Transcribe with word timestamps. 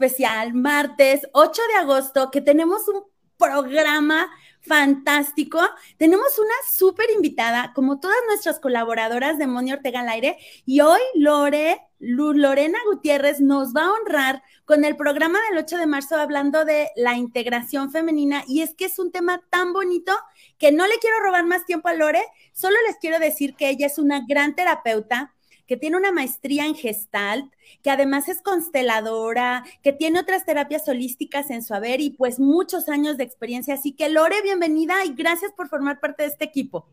especial 0.00 0.54
martes 0.54 1.28
8 1.32 1.62
de 1.74 1.78
agosto 1.78 2.30
que 2.30 2.40
tenemos 2.40 2.88
un 2.88 3.02
programa 3.36 4.30
fantástico. 4.62 5.60
Tenemos 5.98 6.38
una 6.38 6.54
súper 6.72 7.10
invitada, 7.10 7.72
como 7.74 8.00
todas 8.00 8.16
nuestras 8.26 8.60
colaboradoras 8.60 9.36
de 9.36 9.46
Moni 9.46 9.74
Ortega 9.74 10.00
al 10.00 10.08
aire, 10.08 10.38
y 10.64 10.80
hoy 10.80 11.00
Lore, 11.14 11.82
Lorena 11.98 12.78
Gutiérrez 12.90 13.40
nos 13.40 13.74
va 13.74 13.84
a 13.84 13.92
honrar 13.92 14.42
con 14.64 14.86
el 14.86 14.96
programa 14.96 15.38
del 15.50 15.58
8 15.58 15.76
de 15.76 15.86
marzo 15.86 16.16
hablando 16.16 16.64
de 16.64 16.88
la 16.96 17.16
integración 17.16 17.92
femenina. 17.92 18.42
Y 18.48 18.62
es 18.62 18.74
que 18.74 18.86
es 18.86 18.98
un 18.98 19.12
tema 19.12 19.42
tan 19.50 19.74
bonito 19.74 20.14
que 20.56 20.72
no 20.72 20.86
le 20.86 20.98
quiero 20.98 21.20
robar 21.20 21.44
más 21.44 21.66
tiempo 21.66 21.88
a 21.88 21.94
Lore, 21.94 22.22
solo 22.54 22.76
les 22.86 22.96
quiero 22.96 23.18
decir 23.18 23.54
que 23.54 23.68
ella 23.68 23.86
es 23.86 23.98
una 23.98 24.24
gran 24.26 24.54
terapeuta 24.54 25.34
que 25.70 25.76
tiene 25.76 25.96
una 25.96 26.10
maestría 26.10 26.66
en 26.66 26.74
Gestalt, 26.74 27.54
que 27.84 27.92
además 27.92 28.28
es 28.28 28.42
consteladora, 28.42 29.62
que 29.84 29.92
tiene 29.92 30.18
otras 30.18 30.44
terapias 30.44 30.88
holísticas 30.88 31.48
en 31.48 31.62
su 31.62 31.74
haber 31.74 32.00
y 32.00 32.10
pues 32.10 32.40
muchos 32.40 32.88
años 32.88 33.16
de 33.16 33.22
experiencia. 33.22 33.74
Así 33.74 33.92
que 33.92 34.08
Lore, 34.08 34.42
bienvenida 34.42 35.04
y 35.04 35.14
gracias 35.14 35.52
por 35.52 35.68
formar 35.68 36.00
parte 36.00 36.24
de 36.24 36.30
este 36.30 36.44
equipo. 36.44 36.88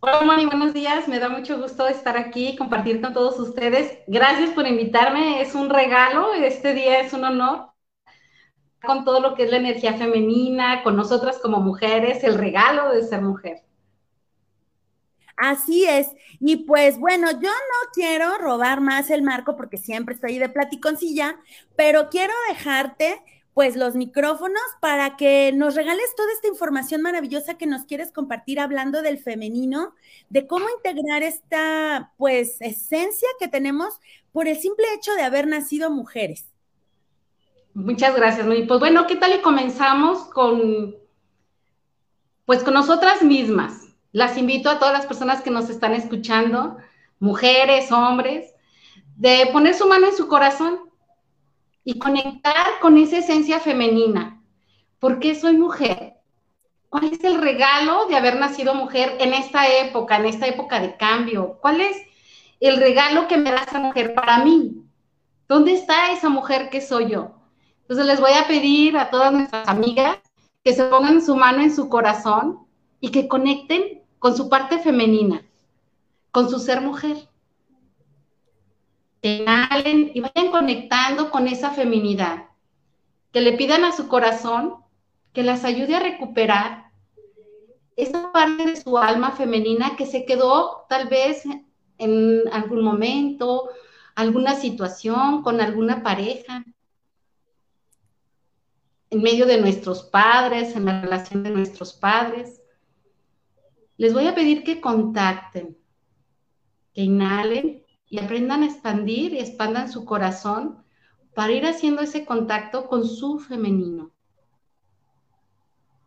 Hola 0.00 0.20
Moni, 0.20 0.44
buenos 0.44 0.74
días. 0.74 1.08
Me 1.08 1.18
da 1.18 1.30
mucho 1.30 1.58
gusto 1.58 1.88
estar 1.88 2.18
aquí 2.18 2.48
y 2.48 2.56
compartir 2.56 3.00
con 3.00 3.14
todos 3.14 3.38
ustedes. 3.38 4.00
Gracias 4.06 4.50
por 4.50 4.66
invitarme. 4.66 5.40
Es 5.40 5.54
un 5.54 5.70
regalo. 5.70 6.34
Este 6.34 6.74
día 6.74 7.00
es 7.00 7.14
un 7.14 7.24
honor 7.24 7.70
con 8.84 9.06
todo 9.06 9.20
lo 9.20 9.34
que 9.34 9.44
es 9.44 9.50
la 9.50 9.56
energía 9.56 9.94
femenina, 9.94 10.82
con 10.82 10.96
nosotras 10.96 11.38
como 11.38 11.60
mujeres, 11.60 12.22
el 12.24 12.34
regalo 12.34 12.90
de 12.90 13.04
ser 13.04 13.22
mujer. 13.22 13.65
Así 15.36 15.84
es. 15.84 16.08
Y 16.40 16.56
pues 16.64 16.98
bueno, 16.98 17.30
yo 17.30 17.50
no 17.50 17.90
quiero 17.92 18.38
robar 18.38 18.80
más 18.80 19.10
el 19.10 19.22
marco 19.22 19.56
porque 19.56 19.76
siempre 19.78 20.14
estoy 20.14 20.38
de 20.38 20.48
platiconcilla, 20.48 21.38
pero 21.76 22.08
quiero 22.08 22.32
dejarte 22.48 23.22
pues 23.56 23.74
los 23.74 23.94
micrófonos 23.94 24.60
para 24.80 25.16
que 25.16 25.50
nos 25.54 25.76
regales 25.76 26.14
toda 26.14 26.30
esta 26.32 26.46
información 26.46 27.00
maravillosa 27.00 27.56
que 27.56 27.64
nos 27.64 27.86
quieres 27.86 28.12
compartir 28.12 28.60
hablando 28.60 29.00
del 29.00 29.18
femenino, 29.18 29.94
de 30.28 30.46
cómo 30.46 30.66
integrar 30.76 31.22
esta 31.22 32.12
pues 32.18 32.60
esencia 32.60 33.28
que 33.40 33.48
tenemos 33.48 33.98
por 34.30 34.46
el 34.46 34.58
simple 34.58 34.84
hecho 34.94 35.14
de 35.14 35.22
haber 35.22 35.46
nacido 35.46 35.90
mujeres. 35.90 36.44
Muchas 37.72 38.14
gracias, 38.14 38.46
Pues 38.46 38.78
bueno, 38.80 39.06
¿qué 39.06 39.16
tal 39.16 39.34
y 39.34 39.40
comenzamos 39.40 40.26
con 40.26 40.94
pues 42.44 42.62
con 42.62 42.74
nosotras 42.74 43.22
mismas? 43.22 43.85
Las 44.12 44.38
invito 44.38 44.70
a 44.70 44.78
todas 44.78 44.94
las 44.94 45.06
personas 45.06 45.42
que 45.42 45.50
nos 45.50 45.68
están 45.68 45.92
escuchando, 45.92 46.76
mujeres, 47.18 47.92
hombres, 47.92 48.54
de 49.16 49.48
poner 49.52 49.74
su 49.74 49.86
mano 49.86 50.06
en 50.06 50.16
su 50.16 50.28
corazón 50.28 50.80
y 51.84 51.98
conectar 51.98 52.66
con 52.80 52.98
esa 52.98 53.18
esencia 53.18 53.60
femenina. 53.60 54.42
¿Por 54.98 55.18
qué 55.18 55.34
soy 55.34 55.56
mujer? 55.56 56.14
¿Cuál 56.88 57.12
es 57.12 57.22
el 57.24 57.40
regalo 57.40 58.06
de 58.06 58.16
haber 58.16 58.36
nacido 58.36 58.74
mujer 58.74 59.16
en 59.20 59.34
esta 59.34 59.68
época, 59.68 60.16
en 60.16 60.26
esta 60.26 60.46
época 60.46 60.80
de 60.80 60.96
cambio? 60.96 61.58
¿Cuál 61.60 61.80
es 61.80 61.96
el 62.60 62.78
regalo 62.78 63.28
que 63.28 63.36
me 63.36 63.50
da 63.50 63.58
esa 63.58 63.78
mujer 63.78 64.14
para 64.14 64.38
mí? 64.44 64.82
¿Dónde 65.48 65.74
está 65.74 66.12
esa 66.12 66.28
mujer 66.28 66.70
que 66.70 66.80
soy 66.80 67.10
yo? 67.10 67.32
Entonces 67.82 68.06
les 68.06 68.20
voy 68.20 68.32
a 68.32 68.48
pedir 68.48 68.96
a 68.98 69.10
todas 69.10 69.32
nuestras 69.32 69.68
amigas 69.68 70.18
que 70.64 70.72
se 70.72 70.84
pongan 70.84 71.22
su 71.22 71.36
mano 71.36 71.62
en 71.62 71.74
su 71.74 71.88
corazón 71.88 72.65
y 73.00 73.10
que 73.10 73.28
conecten 73.28 74.02
con 74.18 74.36
su 74.36 74.48
parte 74.48 74.78
femenina, 74.78 75.44
con 76.30 76.50
su 76.50 76.58
ser 76.58 76.80
mujer. 76.80 77.16
Que 79.22 79.44
y 80.14 80.20
vayan 80.20 80.50
conectando 80.50 81.30
con 81.30 81.48
esa 81.48 81.70
feminidad. 81.70 82.46
Que 83.32 83.40
le 83.40 83.52
pidan 83.52 83.84
a 83.84 83.92
su 83.92 84.08
corazón 84.08 84.76
que 85.32 85.42
las 85.42 85.64
ayude 85.64 85.94
a 85.94 86.00
recuperar 86.00 86.90
esa 87.96 88.32
parte 88.32 88.66
de 88.66 88.76
su 88.76 88.98
alma 88.98 89.32
femenina 89.32 89.96
que 89.96 90.06
se 90.06 90.24
quedó 90.24 90.86
tal 90.88 91.08
vez 91.08 91.44
en 91.98 92.42
algún 92.52 92.82
momento, 92.82 93.70
alguna 94.14 94.54
situación, 94.54 95.42
con 95.42 95.60
alguna 95.60 96.02
pareja, 96.02 96.64
en 99.10 99.22
medio 99.22 99.46
de 99.46 99.60
nuestros 99.60 100.02
padres, 100.02 100.74
en 100.74 100.86
la 100.86 101.00
relación 101.00 101.42
de 101.42 101.50
nuestros 101.50 101.92
padres 101.92 102.60
les 103.98 104.12
voy 104.12 104.26
a 104.26 104.34
pedir 104.34 104.62
que 104.62 104.80
contacten, 104.80 105.76
que 106.92 107.02
inhalen 107.02 107.82
y 108.08 108.18
aprendan 108.18 108.62
a 108.62 108.66
expandir 108.66 109.32
y 109.32 109.38
expandan 109.38 109.90
su 109.90 110.04
corazón 110.04 110.84
para 111.34 111.52
ir 111.52 111.66
haciendo 111.66 112.02
ese 112.02 112.24
contacto 112.24 112.88
con 112.88 113.06
su 113.06 113.38
femenino. 113.38 114.10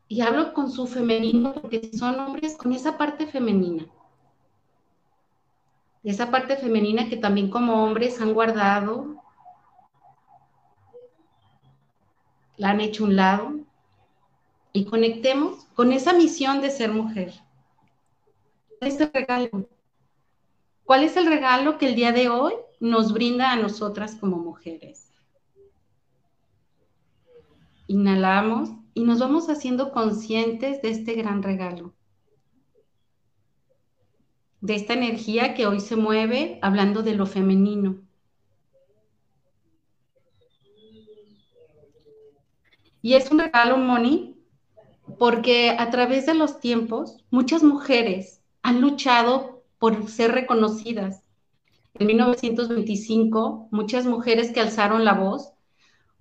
Y 0.07 0.21
hablo 0.21 0.53
con 0.53 0.71
su 0.71 0.87
femenino 0.87 1.53
porque 1.53 1.91
son 1.93 2.19
hombres 2.19 2.57
con 2.57 2.73
esa 2.73 2.97
parte 2.97 3.27
femenina. 3.27 3.85
Esa 6.03 6.31
parte 6.31 6.57
femenina 6.57 7.09
que 7.09 7.17
también 7.17 7.49
como 7.49 7.83
hombres 7.83 8.21
han 8.21 8.33
guardado, 8.33 9.21
la 12.57 12.69
han 12.69 12.81
hecho 12.81 13.03
un 13.03 13.15
lado. 13.15 13.53
Y 14.73 14.85
conectemos 14.85 15.65
con 15.75 15.91
esa 15.91 16.13
misión 16.13 16.61
de 16.61 16.71
ser 16.71 16.91
mujer 16.91 17.33
es 18.87 18.99
el 18.99 19.11
regalo? 19.13 19.67
¿Cuál 20.83 21.03
es 21.03 21.17
el 21.17 21.27
regalo 21.27 21.77
que 21.77 21.87
el 21.87 21.95
día 21.95 22.11
de 22.11 22.29
hoy 22.29 22.53
nos 22.79 23.13
brinda 23.13 23.51
a 23.51 23.55
nosotras 23.55 24.15
como 24.15 24.37
mujeres? 24.37 25.11
Inhalamos 27.87 28.71
y 28.93 29.03
nos 29.03 29.19
vamos 29.19 29.49
haciendo 29.49 29.91
conscientes 29.91 30.81
de 30.81 30.89
este 30.89 31.13
gran 31.13 31.43
regalo, 31.43 31.93
de 34.61 34.75
esta 34.75 34.93
energía 34.93 35.53
que 35.53 35.67
hoy 35.67 35.79
se 35.79 35.95
mueve 35.95 36.59
hablando 36.61 37.03
de 37.03 37.15
lo 37.15 37.25
femenino. 37.25 38.01
Y 43.01 43.13
es 43.13 43.31
un 43.31 43.39
regalo, 43.39 43.77
Moni, 43.77 44.35
porque 45.17 45.75
a 45.77 45.89
través 45.89 46.25
de 46.25 46.33
los 46.33 46.59
tiempos, 46.59 47.23
muchas 47.31 47.63
mujeres 47.63 48.38
han 48.61 48.81
luchado 48.81 49.63
por 49.77 50.09
ser 50.09 50.31
reconocidas. 50.31 51.23
En 51.93 52.07
1925, 52.07 53.69
muchas 53.71 54.05
mujeres 54.05 54.51
que 54.51 54.61
alzaron 54.61 55.05
la 55.05 55.13
voz 55.13 55.51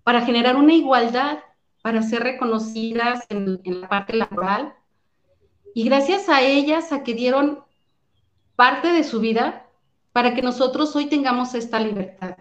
para 0.02 0.22
generar 0.22 0.56
una 0.56 0.72
igualdad, 0.72 1.38
para 1.82 2.02
ser 2.02 2.22
reconocidas 2.22 3.26
en, 3.28 3.60
la 3.64 3.88
parte 3.88 4.16
laboral. 4.16 4.74
Y 5.74 5.84
gracias 5.84 6.28
a 6.28 6.42
ellas, 6.42 6.92
a 6.92 7.02
que 7.02 7.14
dieron 7.14 7.60
parte 8.56 8.88
de 8.88 9.04
su 9.04 9.20
vida 9.20 9.66
para 10.12 10.34
que 10.34 10.42
nosotros 10.42 10.96
hoy 10.96 11.06
tengamos 11.06 11.54
esta 11.54 11.78
libertad. 11.78 12.36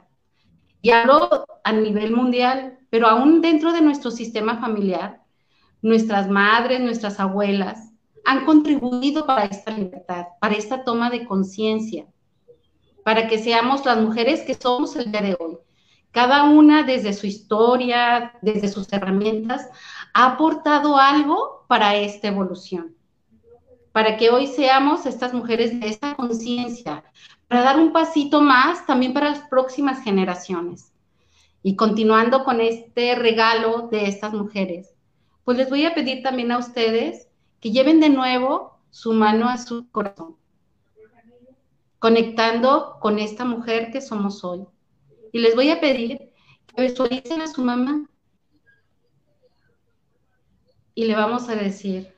Y 0.81 0.91
hablo 0.91 1.45
a 1.63 1.71
nivel 1.73 2.11
mundial, 2.11 2.79
pero 2.89 3.07
aún 3.07 3.41
dentro 3.41 3.73
de 3.73 3.81
nuestro 3.81 4.11
sistema 4.11 4.59
familiar, 4.59 5.21
nuestras 5.81 6.29
madres, 6.29 6.79
nuestras 6.79 7.19
abuelas, 7.19 7.86
han 8.27 8.43
contribuido 8.43 9.25
para 9.25 9.45
esta 9.45 9.71
libertad, 9.71 10.25
para 10.41 10.53
esta 10.53 10.83
toma 10.83 11.09
de 11.09 11.25
conciencia, 11.25 12.05
para 13.05 13.25
que 13.29 13.39
seamos 13.39 13.85
las 13.85 14.01
mujeres 14.01 14.41
que 14.41 14.53
somos 14.53 14.97
el 14.97 15.13
día 15.13 15.21
de 15.21 15.37
hoy. 15.39 15.57
Cada 16.11 16.43
una 16.43 16.83
desde 16.83 17.13
su 17.13 17.25
historia, 17.25 18.33
desde 18.41 18.67
sus 18.67 18.91
herramientas, 18.91 19.69
ha 20.13 20.33
aportado 20.33 20.97
algo 20.97 21.63
para 21.69 21.95
esta 21.95 22.27
evolución, 22.27 22.97
para 23.93 24.17
que 24.17 24.29
hoy 24.29 24.47
seamos 24.47 25.05
estas 25.05 25.33
mujeres 25.33 25.79
de 25.79 25.87
esta 25.87 26.13
conciencia, 26.15 27.05
para 27.47 27.61
dar 27.61 27.79
un 27.79 27.93
pasito 27.93 28.41
más 28.41 28.85
también 28.85 29.13
para 29.13 29.29
las 29.29 29.47
próximas 29.47 30.03
generaciones. 30.03 30.91
Y 31.63 31.77
continuando 31.77 32.43
con 32.43 32.59
este 32.59 33.15
regalo 33.15 33.87
de 33.89 34.09
estas 34.09 34.33
mujeres, 34.33 34.93
pues 35.45 35.57
les 35.57 35.69
voy 35.69 35.85
a 35.85 35.95
pedir 35.95 36.23
también 36.23 36.51
a 36.51 36.57
ustedes 36.57 37.26
que 37.67 37.73
lleven 37.73 37.99
de 37.99 38.09
nuevo 38.09 38.79
su 38.91 39.11
mano 39.11 39.49
a 39.49 39.57
su 39.57 39.91
corazón, 39.91 40.37
conectando 41.99 42.95
con 43.01 43.19
esta 43.19 43.43
mujer 43.43 43.91
que 43.91 43.99
somos 43.99 44.45
hoy. 44.45 44.65
Y 45.33 45.39
les 45.39 45.53
voy 45.53 45.69
a 45.71 45.81
pedir 45.81 46.31
que 46.67 46.81
visualicen 46.81 47.41
a 47.41 47.47
su 47.47 47.61
mamá 47.61 48.09
y 50.95 51.03
le 51.03 51.15
vamos 51.15 51.49
a 51.49 51.55
decir, 51.55 52.15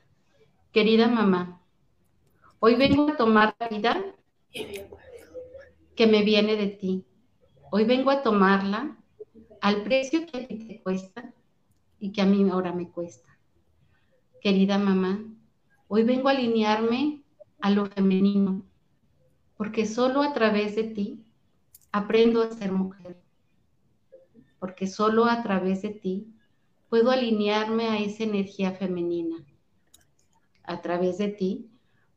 querida 0.70 1.08
mamá, 1.08 1.60
hoy 2.60 2.76
vengo 2.76 3.08
a 3.08 3.16
tomar 3.16 3.56
la 3.58 3.66
vida 3.66 4.04
que 5.96 6.06
me 6.06 6.22
viene 6.22 6.54
de 6.54 6.68
ti. 6.68 7.04
Hoy 7.72 7.82
vengo 7.86 8.12
a 8.12 8.22
tomarla 8.22 8.96
al 9.60 9.82
precio 9.82 10.26
que 10.26 10.38
a 10.38 10.46
ti 10.46 10.58
te 10.68 10.80
cuesta 10.80 11.34
y 11.98 12.12
que 12.12 12.22
a 12.22 12.26
mí 12.26 12.48
ahora 12.48 12.72
me 12.72 12.88
cuesta 12.88 13.30
querida 14.40 14.78
mamá, 14.78 15.22
hoy 15.92 16.04
vengo 16.04 16.28
a 16.28 16.30
alinearme 16.30 17.24
a 17.60 17.68
lo 17.68 17.84
femenino, 17.84 18.62
porque 19.56 19.86
solo 19.86 20.22
a 20.22 20.32
través 20.32 20.76
de 20.76 20.84
ti 20.84 21.24
aprendo 21.90 22.42
a 22.42 22.52
ser 22.52 22.70
mujer, 22.70 23.20
porque 24.60 24.86
solo 24.86 25.24
a 25.24 25.42
través 25.42 25.82
de 25.82 25.88
ti 25.88 26.32
puedo 26.88 27.10
alinearme 27.10 27.88
a 27.88 27.98
esa 27.98 28.22
energía 28.22 28.70
femenina. 28.70 29.44
A 30.62 30.80
través 30.80 31.18
de 31.18 31.26
ti 31.26 31.68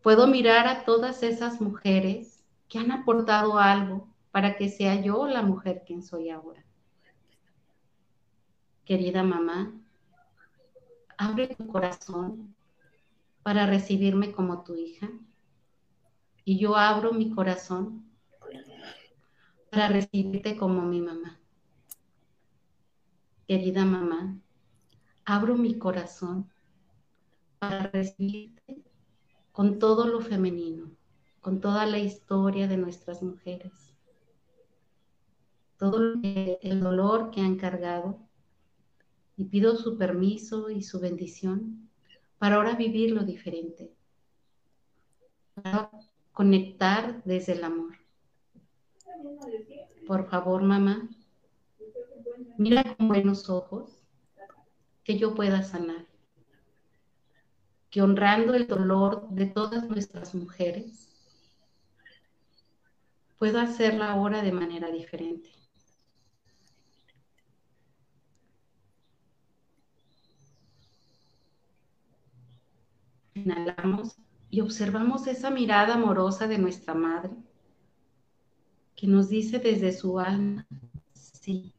puedo 0.04 0.28
mirar 0.28 0.68
a 0.68 0.86
todas 0.86 1.24
esas 1.24 1.60
mujeres 1.60 2.44
que 2.70 2.78
han 2.78 2.92
aportado 2.92 3.58
algo 3.58 4.08
para 4.30 4.56
que 4.56 4.70
sea 4.70 5.02
yo 5.02 5.26
la 5.26 5.42
mujer 5.42 5.82
quien 5.84 6.04
soy 6.04 6.30
ahora. 6.30 6.64
Querida 8.86 9.24
mamá, 9.24 9.74
abre 11.18 11.48
tu 11.48 11.66
corazón 11.66 12.54
para 13.44 13.68
recibirme 13.68 14.32
como 14.32 14.64
tu 14.64 14.76
hija. 14.76 15.12
Y 16.46 16.58
yo 16.58 16.76
abro 16.76 17.14
mi 17.14 17.30
corazón 17.30 18.10
para 19.70 19.90
recibirte 19.90 20.58
como 20.58 20.82
mi 20.84 21.02
mamá. 21.02 21.40
Querida 23.48 23.86
mamá, 23.86 24.38
abro 25.26 25.56
mi 25.56 25.78
corazón 25.78 26.50
para 27.60 27.88
recibirte 27.88 28.84
con 29.52 29.80
todo 29.80 30.08
lo 30.08 30.22
femenino, 30.22 30.92
con 31.42 31.60
toda 31.60 31.86
la 31.86 32.00
historia 32.00 32.68
de 32.68 32.78
nuestras 32.78 33.22
mujeres, 33.22 33.96
todo 35.78 36.16
el 36.22 36.80
dolor 36.80 37.32
que 37.32 37.42
han 37.42 37.58
cargado. 37.58 38.20
Y 39.36 39.46
pido 39.46 39.76
su 39.76 39.98
permiso 39.98 40.70
y 40.70 40.84
su 40.84 41.00
bendición 41.00 41.83
para 42.44 42.58
ahora 42.58 42.76
vivir 42.76 43.12
lo 43.12 43.24
diferente, 43.24 43.96
para 45.54 45.90
conectar 46.34 47.24
desde 47.24 47.54
el 47.54 47.64
amor. 47.64 47.98
Por 50.06 50.30
favor, 50.30 50.62
mamá, 50.62 51.08
mira 52.58 52.84
con 52.84 53.08
buenos 53.08 53.50
ojos 53.50 54.04
que 55.06 55.18
yo 55.18 55.34
pueda 55.34 55.64
sanar, 55.64 56.06
que 57.90 58.02
honrando 58.02 58.56
el 58.56 58.68
dolor 58.68 59.30
de 59.30 59.46
todas 59.46 59.88
nuestras 59.88 60.36
mujeres, 60.36 61.08
puedo 63.40 63.58
hacerlo 63.58 64.04
ahora 64.04 64.42
de 64.42 64.52
manera 64.52 64.92
diferente. 64.92 65.63
Inhalamos 73.36 74.16
y 74.50 74.62
observamos 74.62 75.26
esa 75.28 75.50
mirada 75.50 75.96
amorosa 75.96 76.48
de 76.48 76.60
nuestra 76.60 76.94
madre 76.94 77.32
que 78.96 79.08
nos 79.08 79.30
dice 79.30 79.60
desde 79.60 79.92
su 79.92 80.20
alma, 80.20 80.68
sí. 81.14 81.74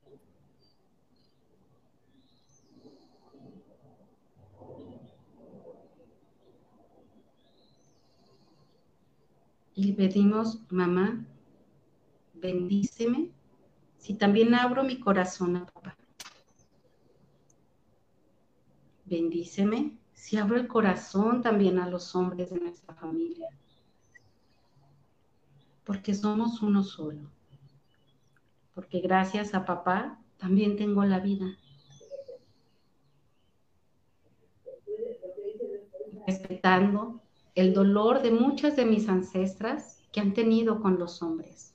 Y 9.77 9.93
pedimos, 9.93 10.61
mamá, 10.71 11.25
bendíceme 12.35 13.31
si 13.99 14.15
también 14.15 14.55
abro 14.55 14.85
mi 14.85 15.01
corazón 15.01 15.57
a 15.57 15.67
papá. 15.67 15.97
Bendíceme 19.07 19.97
si 20.25 20.39
abro 20.39 20.57
el 20.57 20.67
corazón 20.67 21.43
también 21.43 21.79
a 21.79 21.87
los 21.87 22.17
hombres 22.17 22.49
de 22.49 22.59
nuestra 22.59 22.95
familia. 22.95 23.47
Porque 25.85 26.15
somos 26.15 26.63
uno 26.63 26.83
solo. 26.83 27.31
Porque 28.75 29.01
gracias 29.01 29.53
a 29.53 29.67
papá 29.67 30.19
también 30.39 30.79
tengo 30.79 31.05
la 31.05 31.21
vida. 31.21 31.59
Respetando 36.27 37.21
el 37.55 37.75
dolor 37.75 38.23
de 38.23 38.31
muchas 38.31 38.77
de 38.77 38.87
mis 38.87 39.11
ancestras 39.11 40.03
que 40.11 40.21
han 40.21 40.33
tenido 40.33 40.81
con 40.81 40.99
los 40.99 41.21
hombres. 41.21 41.75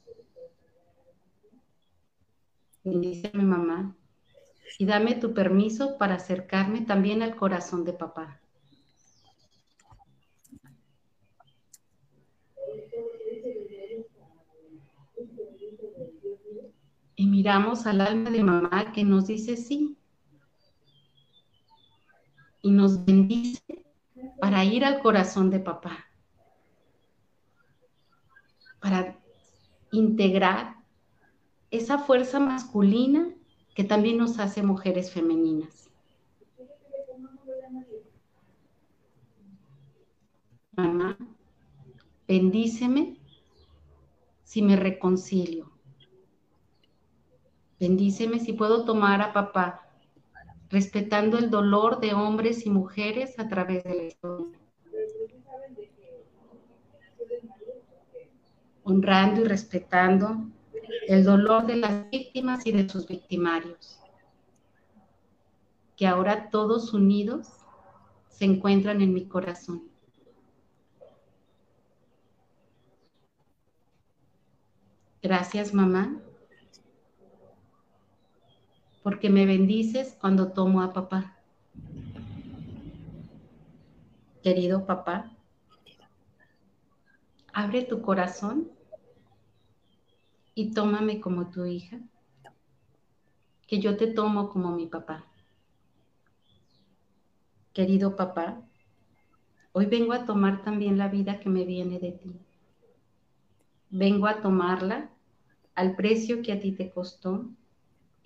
Bendice 2.84 3.30
mi 3.36 3.44
mamá 3.44 3.95
y 4.77 4.86
dame 4.86 5.16
tu 5.16 5.33
permiso 5.33 5.98
para 5.98 6.16
acercarme 6.16 6.81
también 6.81 7.21
al 7.21 7.36
corazón 7.36 7.83
de 7.83 7.94
papá. 7.94 8.39
Y 17.16 17.27
miramos 17.27 17.86
al 17.86 18.01
alma 18.01 18.30
de 18.30 18.44
mamá 18.44 18.92
que 18.94 19.04
nos 19.04 19.27
dice 19.27 19.57
sí. 19.57 19.98
Y 22.62 22.71
nos 22.71 23.06
bendice 23.06 23.86
para 24.39 24.63
ir 24.63 24.86
al 24.86 25.01
corazón 25.01 25.50
de 25.50 25.60
papá. 25.60 26.06
Para 28.80 29.19
integrar 29.92 30.77
esa 31.71 32.00
fuerza 32.00 32.39
masculina 32.39 33.33
que 33.80 33.86
también 33.86 34.18
nos 34.18 34.40
hace 34.40 34.62
mujeres 34.62 35.10
femeninas. 35.10 35.90
Mamá, 40.76 41.18
bendíceme 42.28 43.16
si 44.44 44.62
me 44.62 44.76
reconcilio. 44.76 45.72
Bendíceme 47.80 48.42
si 48.42 48.52
puedo 48.52 48.83
tomar 48.83 49.21
a 49.21 49.31
papá, 49.31 49.88
respetando 50.69 51.38
el 51.38 51.50
dolor 51.50 52.02
de 52.02 52.14
hombres 52.14 52.66
y 52.66 52.69
mujeres 52.69 53.40
a 53.40 53.48
través 53.48 53.86
de 53.86 53.95
la 53.95 54.04
historia. 54.04 54.59
Honrando 58.83 59.40
y 59.40 59.44
respetando 59.45 60.50
el 61.08 61.24
dolor 61.24 61.66
de 61.66 61.76
las 61.76 62.10
víctimas 62.10 62.66
y 62.66 62.72
de 62.72 62.88
sus 62.88 63.08
victimarios, 63.08 64.00
que 65.96 66.08
ahora 66.08 66.50
todos 66.50 66.94
unidos 66.94 67.48
se 68.30 68.46
encuentran 68.46 69.02
en 69.02 69.14
mi 69.14 69.28
corazón. 69.28 69.84
Gracias, 75.22 75.74
mamá, 75.74 76.22
porque 79.04 79.30
me 79.30 79.46
bendices 79.46 80.16
cuando 80.19 80.54
tomo 80.54 80.81
a 80.81 80.94
papá. 80.94 81.36
Querido 84.42 84.86
papá, 84.86 85.36
abre 87.52 87.84
tu 87.84 88.02
corazón 88.02 88.79
y 90.59 90.71
tómame 90.71 91.21
como 91.21 91.49
tu 91.49 91.63
hija, 91.63 92.01
que 93.66 93.80
yo 93.80 93.95
te 93.95 94.07
tomo 94.07 94.49
como 94.49 94.71
mi 94.71 94.87
papá. 94.87 95.25
Querido 97.71 98.18
papá, 98.18 98.61
hoy 99.71 99.85
vengo 99.85 100.11
a 100.11 100.25
tomar 100.25 100.61
también 100.61 100.97
la 100.97 101.07
vida 101.07 101.39
que 101.39 101.47
me 101.47 101.63
viene 101.63 101.97
de 101.99 102.11
ti. 102.11 102.42
Vengo 103.89 104.28
a 104.28 104.42
tomarla 104.42 105.09
al 105.75 105.95
precio 105.95 106.42
que 106.42 106.51
a 106.51 106.59
ti 106.59 106.73
te 106.73 106.89
costó 106.89 107.45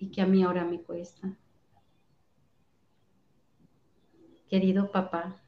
y 0.00 0.10
que 0.10 0.20
a 0.20 0.26
mí 0.26 0.42
ahora 0.42 0.64
me 0.64 0.80
cuesta. 0.80 1.36
Querido 4.48 4.90
papá, 4.90 5.40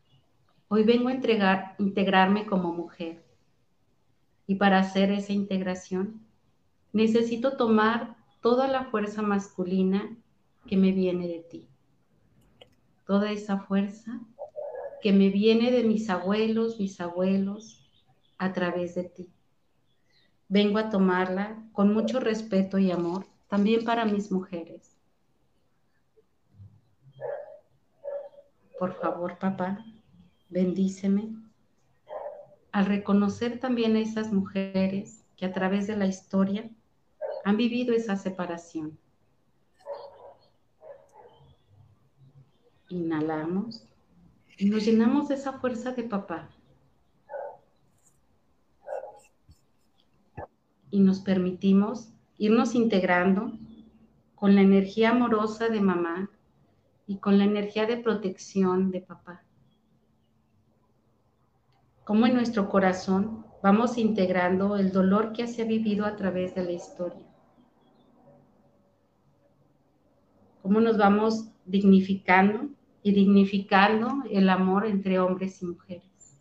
hoy 0.68 0.84
vengo 0.84 1.08
a 1.08 1.14
entregar, 1.14 1.74
integrarme 1.80 2.46
como 2.46 2.72
mujer. 2.72 3.24
Y 4.46 4.54
para 4.54 4.78
hacer 4.78 5.10
esa 5.10 5.32
integración, 5.32 6.24
necesito 6.96 7.58
tomar 7.58 8.16
toda 8.40 8.66
la 8.68 8.86
fuerza 8.86 9.20
masculina 9.20 10.16
que 10.66 10.78
me 10.78 10.92
viene 10.92 11.28
de 11.28 11.40
ti. 11.40 11.68
Toda 13.06 13.30
esa 13.32 13.58
fuerza 13.58 14.18
que 15.02 15.12
me 15.12 15.28
viene 15.28 15.70
de 15.70 15.84
mis 15.84 16.08
abuelos, 16.08 16.80
mis 16.80 16.98
abuelos, 17.00 17.86
a 18.38 18.54
través 18.54 18.94
de 18.94 19.04
ti. 19.04 19.30
Vengo 20.48 20.78
a 20.78 20.88
tomarla 20.88 21.62
con 21.72 21.92
mucho 21.92 22.18
respeto 22.18 22.78
y 22.78 22.90
amor, 22.90 23.26
también 23.46 23.84
para 23.84 24.06
mis 24.06 24.32
mujeres. 24.32 24.96
Por 28.78 28.94
favor, 28.94 29.38
papá, 29.38 29.84
bendíceme 30.48 31.34
al 32.72 32.86
reconocer 32.86 33.60
también 33.60 33.96
a 33.96 34.00
esas 34.00 34.32
mujeres 34.32 35.24
que 35.36 35.44
a 35.44 35.52
través 35.52 35.86
de 35.86 35.96
la 35.96 36.06
historia 36.06 36.70
han 37.46 37.56
vivido 37.56 37.94
esa 37.94 38.16
separación. 38.16 38.98
Inhalamos 42.88 43.86
y 44.58 44.68
nos 44.68 44.84
llenamos 44.84 45.28
de 45.28 45.36
esa 45.36 45.52
fuerza 45.52 45.92
de 45.92 46.02
papá. 46.02 46.50
Y 50.90 50.98
nos 50.98 51.20
permitimos 51.20 52.08
irnos 52.36 52.74
integrando 52.74 53.52
con 54.34 54.56
la 54.56 54.62
energía 54.62 55.10
amorosa 55.10 55.68
de 55.68 55.80
mamá 55.80 56.28
y 57.06 57.18
con 57.18 57.38
la 57.38 57.44
energía 57.44 57.86
de 57.86 57.98
protección 57.98 58.90
de 58.90 59.02
papá. 59.02 59.44
Como 62.02 62.26
en 62.26 62.34
nuestro 62.34 62.68
corazón 62.68 63.46
vamos 63.62 63.98
integrando 63.98 64.76
el 64.76 64.90
dolor 64.90 65.32
que 65.32 65.46
se 65.46 65.62
ha 65.62 65.64
vivido 65.64 66.06
a 66.06 66.16
través 66.16 66.52
de 66.56 66.64
la 66.64 66.72
historia. 66.72 67.35
Cómo 70.66 70.80
nos 70.80 70.98
vamos 70.98 71.44
dignificando 71.64 72.68
y 73.00 73.12
dignificando 73.12 74.24
el 74.28 74.48
amor 74.48 74.84
entre 74.84 75.20
hombres 75.20 75.62
y 75.62 75.66
mujeres. 75.66 76.40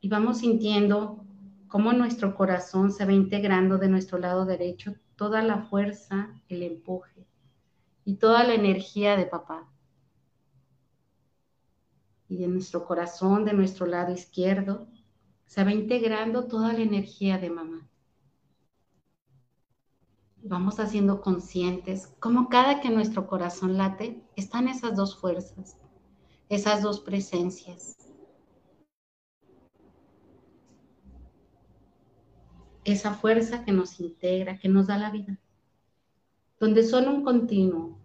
Y 0.00 0.08
vamos 0.08 0.38
sintiendo 0.38 1.24
cómo 1.66 1.92
nuestro 1.92 2.36
corazón 2.36 2.92
se 2.92 3.04
va 3.04 3.12
integrando 3.12 3.78
de 3.78 3.88
nuestro 3.88 4.18
lado 4.18 4.46
derecho 4.46 4.94
toda 5.16 5.42
la 5.42 5.62
fuerza, 5.62 6.40
el 6.48 6.62
empuje 6.62 7.26
y 8.04 8.14
toda 8.14 8.44
la 8.44 8.54
energía 8.54 9.16
de 9.16 9.26
papá. 9.26 9.68
Y 12.28 12.36
de 12.36 12.46
nuestro 12.46 12.86
corazón, 12.86 13.44
de 13.44 13.54
nuestro 13.54 13.86
lado 13.86 14.12
izquierdo, 14.12 14.86
se 15.46 15.64
va 15.64 15.72
integrando 15.72 16.46
toda 16.46 16.72
la 16.72 16.82
energía 16.82 17.38
de 17.38 17.50
mamá. 17.50 17.89
Vamos 20.42 20.80
haciendo 20.80 21.20
conscientes 21.20 22.14
cómo 22.18 22.48
cada 22.48 22.80
que 22.80 22.90
nuestro 22.90 23.26
corazón 23.26 23.76
late 23.76 24.22
están 24.36 24.68
esas 24.68 24.96
dos 24.96 25.16
fuerzas, 25.16 25.76
esas 26.48 26.82
dos 26.82 27.00
presencias. 27.00 28.00
esa 32.84 33.14
fuerza 33.14 33.64
que 33.64 33.72
nos 33.72 34.00
integra, 34.00 34.58
que 34.58 34.68
nos 34.68 34.86
da 34.86 34.98
la 34.98 35.10
vida, 35.10 35.38
donde 36.58 36.82
son 36.82 37.08
un 37.08 37.24
continuo, 37.24 37.98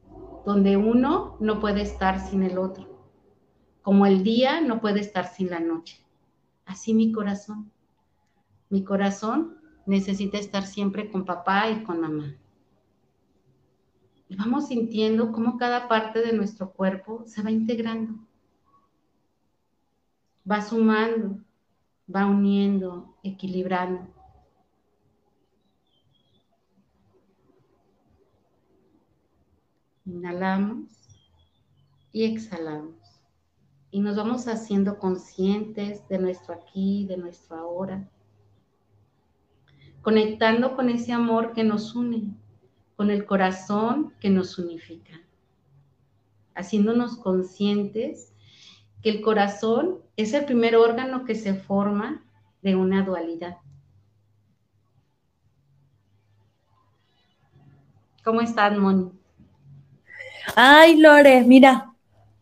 donde 0.46 0.78
uno 0.78 1.38
no 1.40 1.60
puede 1.60 1.82
estar 1.82 2.20
sin 2.20 2.44
el 2.44 2.58
otro, 2.58 2.88
como 3.82 4.06
el 4.06 4.24
día 4.24 4.62
no 4.62 4.82
puede 4.82 5.00
estar 5.00 5.28
sin 5.28 5.50
la 5.50 5.60
noche. 5.60 6.06
Así 6.66 6.94
mi 6.94 7.12
corazón. 7.12 7.72
Mi 8.70 8.84
corazón 8.84 9.58
necesita 9.86 10.38
estar 10.38 10.66
siempre 10.66 11.12
con 11.12 11.26
papá 11.26 11.70
y 11.70 11.84
con 11.84 12.02
mamá. 12.02 12.36
Y 14.28 14.36
vamos 14.36 14.68
sintiendo 14.68 15.32
cómo 15.32 15.58
cada 15.58 15.88
parte 15.88 16.22
de 16.22 16.34
nuestro 16.34 16.72
cuerpo 16.72 17.24
se 17.28 17.44
va 17.44 17.52
integrando, 17.52 18.20
va 20.50 20.62
sumando, 20.62 21.40
va 22.14 22.26
uniendo, 22.26 23.16
equilibrando. 23.24 24.08
Inhalamos 30.06 30.92
y 32.12 32.24
exhalamos. 32.26 32.96
Y 33.92 34.02
nos 34.02 34.16
vamos 34.16 34.48
haciendo 34.48 35.00
conscientes 35.00 36.08
de 36.08 36.20
nuestro 36.20 36.54
aquí, 36.54 37.06
de 37.08 37.18
nuestro 37.18 37.58
ahora. 37.58 38.10
Conectando 40.06 40.76
con 40.76 40.90
ese 40.90 41.14
amor 41.14 41.54
que 41.54 41.64
nos 41.64 41.96
une, 41.96 42.28
con 42.96 43.10
el 43.10 43.26
corazón 43.26 44.14
que 44.20 44.30
nos 44.30 44.60
unifica. 44.60 45.20
Haciéndonos 46.54 47.18
conscientes 47.18 48.32
que 49.02 49.10
el 49.10 49.22
corazón 49.22 50.02
es 50.16 50.36
el 50.36 50.46
primer 50.46 50.76
órgano 50.76 51.26
que 51.26 51.34
se 51.34 51.56
forma 51.56 52.24
de 52.62 52.76
una 52.76 53.04
dualidad. 53.04 53.58
¿Cómo 58.24 58.42
estás, 58.42 58.78
Moni? 58.78 59.10
Ay, 60.56 60.98
Lore, 60.98 61.44
mira. 61.46 61.92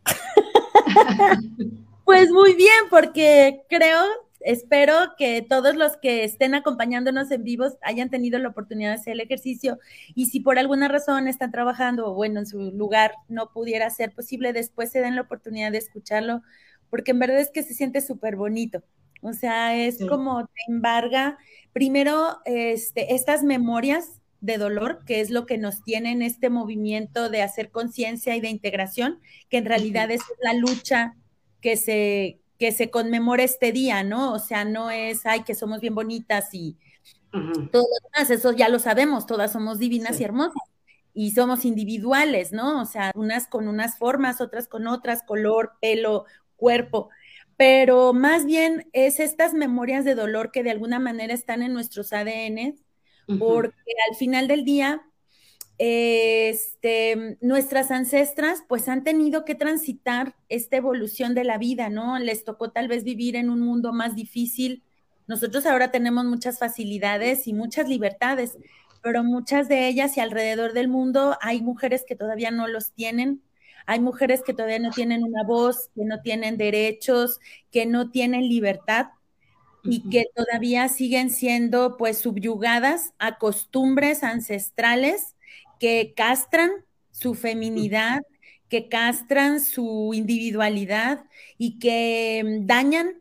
pues 2.03 2.29
muy 2.29 2.55
bien, 2.55 2.89
porque 2.89 3.63
creo, 3.69 4.03
espero 4.43 4.95
que 5.17 5.41
todos 5.41 5.75
los 5.75 5.97
que 5.97 6.23
estén 6.23 6.55
acompañándonos 6.55 7.31
en 7.31 7.43
vivos 7.43 7.77
hayan 7.81 8.09
tenido 8.09 8.39
la 8.39 8.49
oportunidad 8.49 8.89
de 8.89 8.95
hacer 8.95 9.13
el 9.13 9.21
ejercicio 9.21 9.79
y 10.15 10.27
si 10.27 10.39
por 10.39 10.59
alguna 10.59 10.87
razón 10.87 11.27
están 11.27 11.51
trabajando 11.51 12.07
o 12.07 12.13
bueno, 12.13 12.39
en 12.39 12.45
su 12.45 12.71
lugar 12.71 13.13
no 13.27 13.51
pudiera 13.51 13.89
ser 13.89 14.13
posible, 14.13 14.53
después 14.53 14.91
se 14.91 15.01
den 15.01 15.15
la 15.15 15.21
oportunidad 15.21 15.71
de 15.71 15.77
escucharlo, 15.79 16.41
porque 16.89 17.11
en 17.11 17.19
verdad 17.19 17.39
es 17.39 17.49
que 17.51 17.63
se 17.63 17.73
siente 17.73 18.01
súper 18.01 18.35
bonito. 18.35 18.83
O 19.21 19.31
sea, 19.31 19.75
es 19.77 19.99
como 20.05 20.45
te 20.45 20.71
embarga 20.71 21.37
primero 21.71 22.39
este, 22.45 23.15
estas 23.15 23.41
memorias 23.41 24.21
de 24.41 24.57
dolor, 24.57 25.05
que 25.05 25.21
es 25.21 25.29
lo 25.29 25.45
que 25.45 25.57
nos 25.57 25.81
tiene 25.83 26.11
en 26.11 26.21
este 26.21 26.49
movimiento 26.49 27.29
de 27.29 27.41
hacer 27.41 27.71
conciencia 27.71 28.35
y 28.35 28.41
de 28.41 28.49
integración, 28.49 29.21
que 29.49 29.57
en 29.57 29.65
realidad 29.65 30.11
es 30.11 30.21
la 30.41 30.53
lucha 30.53 31.15
que 31.61 31.77
se, 31.77 32.42
que 32.57 32.71
se 32.71 32.89
conmemora 32.89 33.43
este 33.43 33.71
día, 33.71 34.03
¿no? 34.03 34.33
O 34.33 34.39
sea, 34.39 34.65
no 34.65 34.91
es, 34.91 35.25
ay, 35.25 35.43
que 35.43 35.55
somos 35.55 35.81
bien 35.81 35.95
bonitas 35.95 36.53
y 36.53 36.77
todo 37.31 37.83
lo 37.83 38.09
demás, 38.11 38.29
eso 38.29 38.51
ya 38.51 38.69
lo 38.69 38.77
sabemos, 38.77 39.25
todas 39.25 39.51
somos 39.51 39.79
divinas 39.79 40.19
y 40.19 40.23
hermosas 40.23 40.61
y 41.15 41.31
somos 41.31 41.65
individuales, 41.65 42.51
¿no? 42.51 42.81
O 42.81 42.85
sea, 42.85 43.11
unas 43.15 43.47
con 43.47 43.67
unas 43.67 43.97
formas, 43.97 44.39
otras 44.39 44.67
con 44.67 44.87
otras, 44.87 45.23
color, 45.23 45.73
pelo, 45.81 46.25
cuerpo, 46.55 47.09
pero 47.57 48.13
más 48.13 48.45
bien 48.45 48.87
es 48.93 49.19
estas 49.19 49.53
memorias 49.53 50.05
de 50.05 50.15
dolor 50.15 50.51
que 50.51 50.63
de 50.63 50.71
alguna 50.71 50.99
manera 50.99 51.33
están 51.33 51.61
en 51.63 51.73
nuestros 51.73 52.13
ADN 52.13 52.75
porque 53.39 53.73
al 54.09 54.15
final 54.17 54.47
del 54.47 54.65
día, 54.65 55.01
este, 55.77 57.37
nuestras 57.41 57.91
ancestras 57.91 58.63
pues 58.67 58.87
han 58.87 59.03
tenido 59.03 59.43
que 59.43 59.55
transitar 59.55 60.35
esta 60.49 60.77
evolución 60.77 61.33
de 61.33 61.43
la 61.43 61.57
vida, 61.57 61.89
¿no? 61.89 62.19
Les 62.19 62.43
tocó 62.43 62.71
tal 62.71 62.87
vez 62.87 63.03
vivir 63.03 63.35
en 63.35 63.49
un 63.49 63.59
mundo 63.59 63.91
más 63.91 64.15
difícil. 64.15 64.83
Nosotros 65.27 65.65
ahora 65.65 65.91
tenemos 65.91 66.25
muchas 66.25 66.59
facilidades 66.59 67.47
y 67.47 67.53
muchas 67.53 67.89
libertades, 67.89 68.57
pero 69.01 69.23
muchas 69.23 69.67
de 69.67 69.87
ellas 69.87 70.15
y 70.17 70.19
alrededor 70.19 70.73
del 70.73 70.87
mundo 70.87 71.37
hay 71.41 71.61
mujeres 71.61 72.05
que 72.07 72.15
todavía 72.15 72.51
no 72.51 72.67
los 72.67 72.93
tienen. 72.93 73.41
Hay 73.85 73.99
mujeres 73.99 74.43
que 74.43 74.53
todavía 74.53 74.79
no 74.79 74.91
tienen 74.91 75.23
una 75.23 75.43
voz, 75.43 75.89
que 75.95 76.05
no 76.05 76.21
tienen 76.21 76.57
derechos, 76.57 77.39
que 77.71 77.85
no 77.85 78.11
tienen 78.11 78.47
libertad 78.47 79.07
y 79.83 80.09
que 80.09 80.27
todavía 80.33 80.87
siguen 80.87 81.29
siendo 81.29 81.97
pues 81.97 82.19
subyugadas 82.19 83.13
a 83.19 83.37
costumbres 83.37 84.23
ancestrales 84.23 85.32
que 85.83 86.13
castran 86.15 86.71
su 87.11 87.35
feminidad, 87.35 88.21
que 88.69 88.87
castran 88.87 89.59
su 89.59 90.11
individualidad 90.13 91.25
y 91.57 91.77
que 91.77 92.41
mm, 92.61 92.65
dañan 92.67 93.17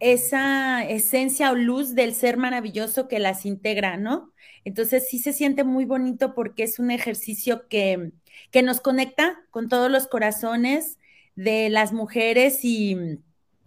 esa 0.00 0.82
esencia 0.82 1.52
o 1.52 1.54
luz 1.54 1.94
del 1.94 2.12
ser 2.16 2.38
maravilloso 2.38 3.06
que 3.06 3.20
las 3.20 3.46
integra, 3.46 3.98
¿no? 3.98 4.32
Entonces 4.64 5.08
sí 5.08 5.20
se 5.20 5.32
siente 5.32 5.62
muy 5.62 5.84
bonito 5.84 6.34
porque 6.34 6.64
es 6.64 6.80
un 6.80 6.90
ejercicio 6.90 7.68
que, 7.68 8.10
que 8.50 8.62
nos 8.62 8.80
conecta 8.80 9.40
con 9.50 9.68
todos 9.68 9.88
los 9.88 10.08
corazones 10.08 10.98
de 11.36 11.70
las 11.70 11.92
mujeres 11.92 12.64
y, 12.64 12.96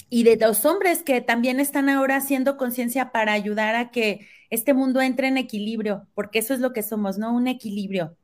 y 0.10 0.24
de 0.24 0.36
los 0.36 0.66
hombres 0.66 1.04
que 1.04 1.22
también 1.22 1.62
están 1.62 1.88
ahora 1.88 2.18
haciendo 2.18 2.58
conciencia 2.58 3.14
para 3.14 3.32
ayudar 3.32 3.76
a 3.76 3.92
que 3.92 4.28
este 4.50 4.74
mundo 4.74 5.00
entre 5.00 5.30
en 5.30 5.38
equilibrio, 5.38 6.10
porque 6.16 6.40
eso 6.40 6.54
es 6.54 6.60
lo 6.60 6.74
que 6.74 6.84
somos, 6.84 7.18
¿no? 7.18 7.34
Un 7.34 7.48
equilibrio. 7.48 8.18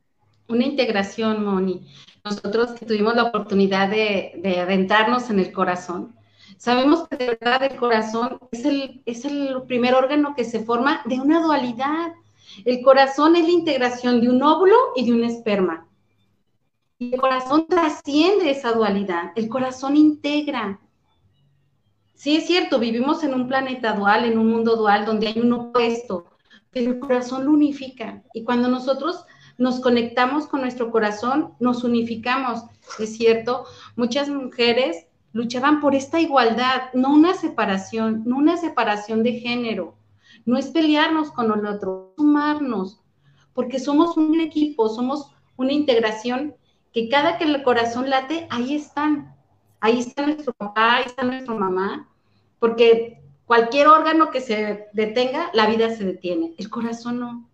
Una 0.51 0.65
integración, 0.65 1.45
Moni. 1.45 1.87
Nosotros 2.25 2.73
que 2.73 2.85
tuvimos 2.85 3.15
la 3.15 3.23
oportunidad 3.23 3.89
de, 3.89 4.33
de 4.43 4.59
adentrarnos 4.59 5.29
en 5.29 5.39
el 5.39 5.53
corazón, 5.53 6.13
sabemos 6.57 7.07
que 7.07 7.15
de 7.15 7.37
verdad 7.39 7.63
el 7.63 7.77
corazón 7.77 8.37
es 8.51 8.65
el, 8.65 9.01
es 9.05 9.23
el 9.23 9.61
primer 9.65 9.95
órgano 9.95 10.35
que 10.35 10.43
se 10.43 10.63
forma 10.65 11.03
de 11.05 11.21
una 11.21 11.41
dualidad. 11.41 12.11
El 12.65 12.81
corazón 12.81 13.37
es 13.37 13.45
la 13.45 13.51
integración 13.51 14.19
de 14.19 14.29
un 14.29 14.43
óvulo 14.43 14.75
y 14.97 15.05
de 15.05 15.13
un 15.13 15.23
esperma. 15.23 15.87
Y 16.99 17.13
el 17.13 17.21
corazón 17.21 17.65
trasciende 17.67 18.51
esa 18.51 18.73
dualidad. 18.73 19.31
El 19.37 19.47
corazón 19.47 19.95
integra. 19.95 20.81
Sí, 22.13 22.35
es 22.35 22.45
cierto, 22.45 22.77
vivimos 22.77 23.23
en 23.23 23.33
un 23.33 23.47
planeta 23.47 23.93
dual, 23.93 24.25
en 24.25 24.37
un 24.37 24.51
mundo 24.51 24.75
dual 24.75 25.05
donde 25.05 25.27
hay 25.27 25.39
un 25.39 25.53
opuesto, 25.53 26.25
pero 26.71 26.91
el 26.91 26.99
corazón 26.99 27.45
lo 27.45 27.51
unifica. 27.51 28.21
Y 28.33 28.43
cuando 28.43 28.67
nosotros 28.67 29.25
nos 29.61 29.79
conectamos 29.79 30.47
con 30.47 30.61
nuestro 30.61 30.89
corazón, 30.89 31.53
nos 31.59 31.83
unificamos. 31.83 32.63
Es 32.97 33.15
cierto, 33.15 33.65
muchas 33.95 34.27
mujeres 34.27 35.05
luchaban 35.33 35.81
por 35.81 35.93
esta 35.93 36.19
igualdad, 36.19 36.91
no 36.95 37.13
una 37.13 37.35
separación, 37.35 38.23
no 38.25 38.37
una 38.37 38.57
separación 38.57 39.21
de 39.21 39.33
género. 39.33 39.93
No 40.47 40.57
es 40.57 40.69
pelearnos 40.69 41.31
con 41.31 41.51
el 41.51 41.67
otro, 41.67 42.11
sumarnos, 42.17 43.03
porque 43.53 43.77
somos 43.77 44.17
un 44.17 44.41
equipo, 44.41 44.89
somos 44.89 45.29
una 45.57 45.73
integración 45.73 46.55
que 46.91 47.07
cada 47.07 47.37
que 47.37 47.43
el 47.43 47.61
corazón 47.61 48.09
late, 48.09 48.47
ahí 48.49 48.73
están. 48.73 49.35
Ahí 49.79 49.99
está 49.99 50.25
nuestro 50.25 50.53
papá, 50.53 50.95
ahí 50.95 51.03
está 51.05 51.21
nuestra 51.21 51.53
mamá, 51.53 52.09
porque 52.57 53.21
cualquier 53.45 53.89
órgano 53.89 54.31
que 54.31 54.41
se 54.41 54.87
detenga, 54.93 55.51
la 55.53 55.67
vida 55.67 55.95
se 55.95 56.03
detiene. 56.03 56.55
El 56.57 56.71
corazón 56.71 57.19
no. 57.19 57.50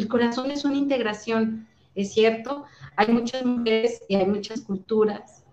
El 0.00 0.08
corazón 0.08 0.50
es 0.50 0.64
una 0.64 0.78
integración, 0.78 1.68
es 1.94 2.14
cierto, 2.14 2.64
hay 2.96 3.08
muchas 3.08 3.44
mujeres 3.44 4.02
y 4.08 4.14
hay 4.14 4.24
muchas 4.24 4.62
culturas, 4.62 5.44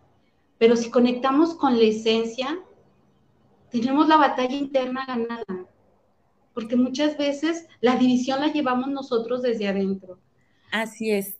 pero 0.58 0.77
si 0.77 0.89
conectamos 0.89 1.54
con 1.56 1.77
la 1.77 1.84
esencia, 1.84 2.58
tenemos 3.70 4.08
la 4.08 4.16
batalla 4.16 4.56
interna 4.56 5.06
ganada, 5.06 5.66
porque 6.54 6.77
muchas 6.77 7.18
veces 7.18 7.68
la 7.82 7.98
división 7.98 8.39
la 8.39 8.54
llevamos 8.54 8.88
nosotros 8.88 9.42
desde 9.42 9.68
adentro. 9.68 10.18
Así 10.72 11.12
es. 11.12 11.36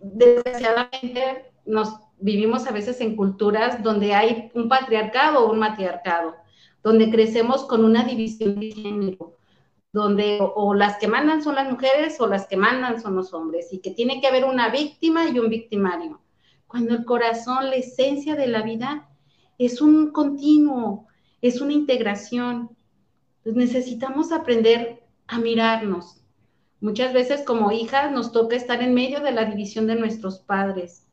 Desgraciadamente 0.00 1.52
nos 1.66 1.94
vivimos 2.20 2.66
a 2.66 2.72
veces 2.72 3.02
en 3.02 3.16
culturas 3.16 3.82
donde 3.82 4.14
hay 4.14 4.50
un 4.54 4.66
patriarcado 4.70 5.44
o 5.44 5.52
un 5.52 5.58
matriarcado, 5.58 6.36
donde 6.82 7.10
crecemos 7.10 7.66
con 7.66 7.84
una 7.84 8.02
división 8.04 8.58
de 8.58 8.70
género, 8.70 9.36
donde 9.92 10.38
o, 10.40 10.74
las 10.74 10.98
que 10.98 11.08
mandan 11.08 11.42
son 11.42 11.56
las 11.56 11.70
mujeres 11.70 12.20
o 12.20 12.26
las 12.26 12.46
que 12.46 12.56
mandan 12.56 13.00
son 13.00 13.16
los 13.16 13.32
hombres, 13.34 13.72
y 13.72 13.78
que 13.80 13.90
tiene 13.90 14.20
que 14.20 14.28
haber 14.28 14.44
una 14.44 14.68
víctima 14.68 15.28
y 15.28 15.38
un 15.38 15.48
victimario. 15.48 16.20
Cuando 16.66 16.94
el 16.94 17.04
corazón, 17.04 17.70
la 17.70 17.76
esencia 17.76 18.36
de 18.36 18.46
la 18.46 18.62
vida, 18.62 19.08
es 19.58 19.80
un 19.80 20.12
continuo, 20.12 21.08
es 21.42 21.60
una 21.60 21.72
integración. 21.72 22.76
Pues 23.42 23.56
necesitamos 23.56 24.30
aprender 24.30 25.02
a 25.26 25.38
mirarnos. 25.38 26.20
Muchas 26.80 27.12
veces 27.12 27.42
como 27.44 27.72
hijas 27.72 28.10
nos 28.12 28.32
toca 28.32 28.56
estar 28.56 28.82
en 28.82 28.94
medio 28.94 29.20
de 29.20 29.32
la 29.32 29.44
división 29.44 29.86
de 29.86 29.96
nuestros 29.96 30.38
padres, 30.38 31.06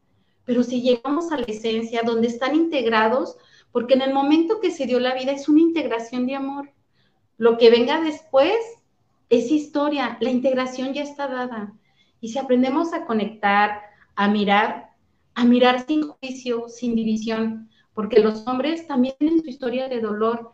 pero 0.45 0.63
si 0.63 0.81
llegamos 0.81 1.31
a 1.31 1.37
la 1.37 1.43
esencia 1.43 2.03
donde 2.03 2.27
están 2.27 2.55
integrados, 2.55 3.35
porque 3.73 3.95
en 3.95 4.01
el 4.01 4.13
momento 4.13 4.61
que 4.61 4.71
se 4.71 4.85
dio 4.85 4.97
la 4.99 5.13
vida 5.13 5.33
es 5.33 5.49
una 5.49 5.59
integración 5.59 6.25
de 6.25 6.35
amor. 6.35 6.69
Lo 7.37 7.57
que 7.57 7.69
venga 7.69 8.01
después 8.01 8.57
es 9.29 9.51
historia, 9.51 10.17
la 10.21 10.29
integración 10.29 10.93
ya 10.93 11.03
está 11.03 11.27
dada. 11.27 11.73
Y 12.19 12.29
si 12.29 12.39
aprendemos 12.39 12.93
a 12.93 13.05
conectar, 13.05 13.81
a 14.15 14.27
mirar, 14.27 14.91
a 15.35 15.45
mirar 15.45 15.85
sin 15.85 16.07
juicio, 16.07 16.67
sin 16.67 16.95
división, 16.95 17.69
porque 17.93 18.19
los 18.19 18.45
hombres 18.47 18.87
también 18.87 19.15
tienen 19.19 19.41
su 19.41 19.49
historia 19.49 19.87
de 19.87 20.01
dolor, 20.01 20.53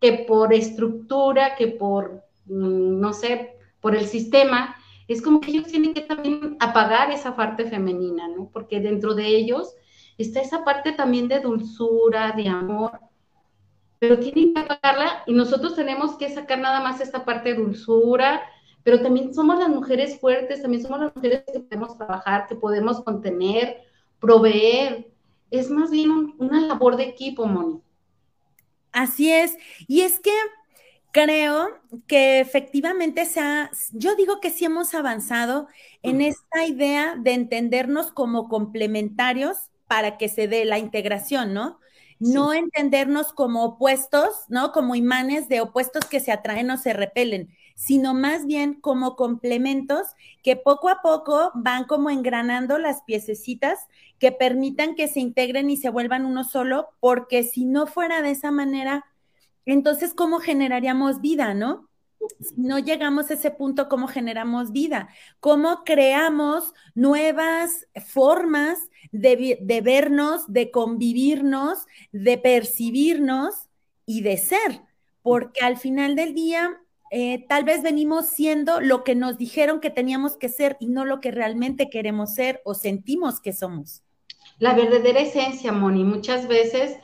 que 0.00 0.24
por 0.28 0.52
estructura, 0.52 1.56
que 1.56 1.68
por, 1.68 2.24
mm, 2.46 3.00
no 3.00 3.12
sé, 3.12 3.56
por 3.80 3.94
el 3.94 4.06
sistema, 4.06 4.76
es 5.08 5.20
como 5.20 5.40
que 5.40 5.50
ellos 5.50 5.66
tienen 5.66 5.94
que 5.94 6.02
también 6.02 6.56
apagar 6.60 7.10
esa 7.10 7.36
parte 7.36 7.66
femenina, 7.66 8.28
¿no? 8.28 8.48
Porque 8.52 8.80
dentro 8.80 9.14
de 9.14 9.26
ellos 9.26 9.74
está 10.16 10.40
esa 10.40 10.64
parte 10.64 10.92
también 10.92 11.28
de 11.28 11.40
dulzura, 11.40 12.32
de 12.32 12.48
amor, 12.48 12.98
pero 14.08 14.20
tienen 14.20 14.52
que 14.52 14.60
apagarla 14.60 15.22
y 15.26 15.32
nosotros 15.32 15.74
tenemos 15.74 16.16
que 16.18 16.28
sacar 16.28 16.58
nada 16.58 16.80
más 16.80 17.00
esta 17.00 17.24
parte 17.24 17.50
de 17.50 17.60
dulzura, 17.60 18.42
pero 18.82 19.00
también 19.00 19.32
somos 19.32 19.58
las 19.58 19.70
mujeres 19.70 20.20
fuertes, 20.20 20.60
también 20.60 20.82
somos 20.82 21.00
las 21.00 21.16
mujeres 21.16 21.42
que 21.50 21.60
podemos 21.60 21.96
trabajar, 21.96 22.46
que 22.46 22.54
podemos 22.54 23.02
contener, 23.02 23.78
proveer. 24.20 25.08
Es 25.50 25.70
más 25.70 25.90
bien 25.90 26.34
una 26.36 26.60
labor 26.60 26.96
de 26.96 27.04
equipo, 27.04 27.46
Moni. 27.46 27.80
Así 28.92 29.32
es. 29.32 29.56
Y 29.88 30.02
es 30.02 30.20
que 30.20 30.32
creo 31.12 31.68
que 32.06 32.40
efectivamente 32.40 33.24
se 33.24 33.40
ha, 33.40 33.70
yo 33.92 34.16
digo 34.16 34.38
que 34.40 34.50
sí 34.50 34.66
hemos 34.66 34.94
avanzado 34.94 35.68
en 36.02 36.20
esta 36.20 36.66
idea 36.66 37.16
de 37.16 37.32
entendernos 37.32 38.10
como 38.10 38.48
complementarios 38.48 39.70
para 39.86 40.18
que 40.18 40.28
se 40.28 40.46
dé 40.46 40.66
la 40.66 40.78
integración, 40.78 41.54
¿no? 41.54 41.78
No 42.26 42.54
entendernos 42.54 43.34
como 43.34 43.64
opuestos, 43.64 44.44
¿no? 44.48 44.72
Como 44.72 44.94
imanes 44.94 45.46
de 45.50 45.60
opuestos 45.60 46.06
que 46.06 46.20
se 46.20 46.32
atraen 46.32 46.70
o 46.70 46.78
se 46.78 46.94
repelen, 46.94 47.50
sino 47.74 48.14
más 48.14 48.46
bien 48.46 48.80
como 48.80 49.14
complementos 49.14 50.06
que 50.42 50.56
poco 50.56 50.88
a 50.88 51.02
poco 51.02 51.50
van 51.54 51.84
como 51.84 52.08
engranando 52.08 52.78
las 52.78 53.02
piececitas 53.02 53.78
que 54.18 54.32
permitan 54.32 54.94
que 54.94 55.06
se 55.06 55.20
integren 55.20 55.68
y 55.68 55.76
se 55.76 55.90
vuelvan 55.90 56.24
uno 56.24 56.44
solo, 56.44 56.88
porque 56.98 57.42
si 57.42 57.66
no 57.66 57.86
fuera 57.86 58.22
de 58.22 58.30
esa 58.30 58.50
manera, 58.50 59.04
entonces, 59.66 60.14
¿cómo 60.14 60.38
generaríamos 60.38 61.20
vida, 61.20 61.52
no? 61.52 61.90
No 62.56 62.78
llegamos 62.78 63.30
a 63.30 63.34
ese 63.34 63.50
punto, 63.50 63.88
¿cómo 63.88 64.08
generamos 64.08 64.72
vida? 64.72 65.08
¿Cómo 65.40 65.82
creamos 65.84 66.72
nuevas 66.94 67.86
formas 68.06 68.78
de, 69.12 69.80
vernos, 69.82 70.52
de 70.52 70.70
convivirnos, 70.70 71.86
de 72.12 72.38
percibirnos 72.38 73.68
y 74.06 74.22
de 74.22 74.36
ser, 74.36 74.82
porque 75.22 75.60
al 75.62 75.76
final 75.76 76.16
del 76.16 76.34
día 76.34 76.80
eh, 77.10 77.44
tal 77.48 77.64
vez 77.64 77.82
venimos 77.82 78.26
siendo 78.26 78.80
lo 78.80 79.04
que 79.04 79.14
nos 79.14 79.38
dijeron 79.38 79.80
que 79.80 79.90
teníamos 79.90 80.36
que 80.36 80.48
ser 80.48 80.76
y 80.80 80.88
no 80.88 81.04
lo 81.04 81.20
que 81.20 81.30
realmente 81.30 81.88
queremos 81.90 82.34
ser 82.34 82.60
o 82.64 82.74
sentimos 82.74 83.40
que 83.40 83.52
somos. 83.52 84.02
La 84.58 84.74
verdadera 84.74 85.20
esencia, 85.20 85.72
Moni, 85.72 86.04
muchas 86.04 86.48
veces 86.48 86.96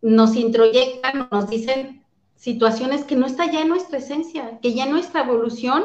nos 0.00 0.36
introyectan, 0.36 1.28
nos 1.30 1.50
dicen 1.50 2.04
situaciones 2.38 3.04
que 3.04 3.16
no 3.16 3.26
está 3.26 3.50
ya 3.50 3.60
en 3.60 3.68
nuestra 3.68 3.98
esencia, 3.98 4.58
que 4.62 4.72
ya 4.72 4.86
nuestra 4.86 5.22
evolución 5.22 5.84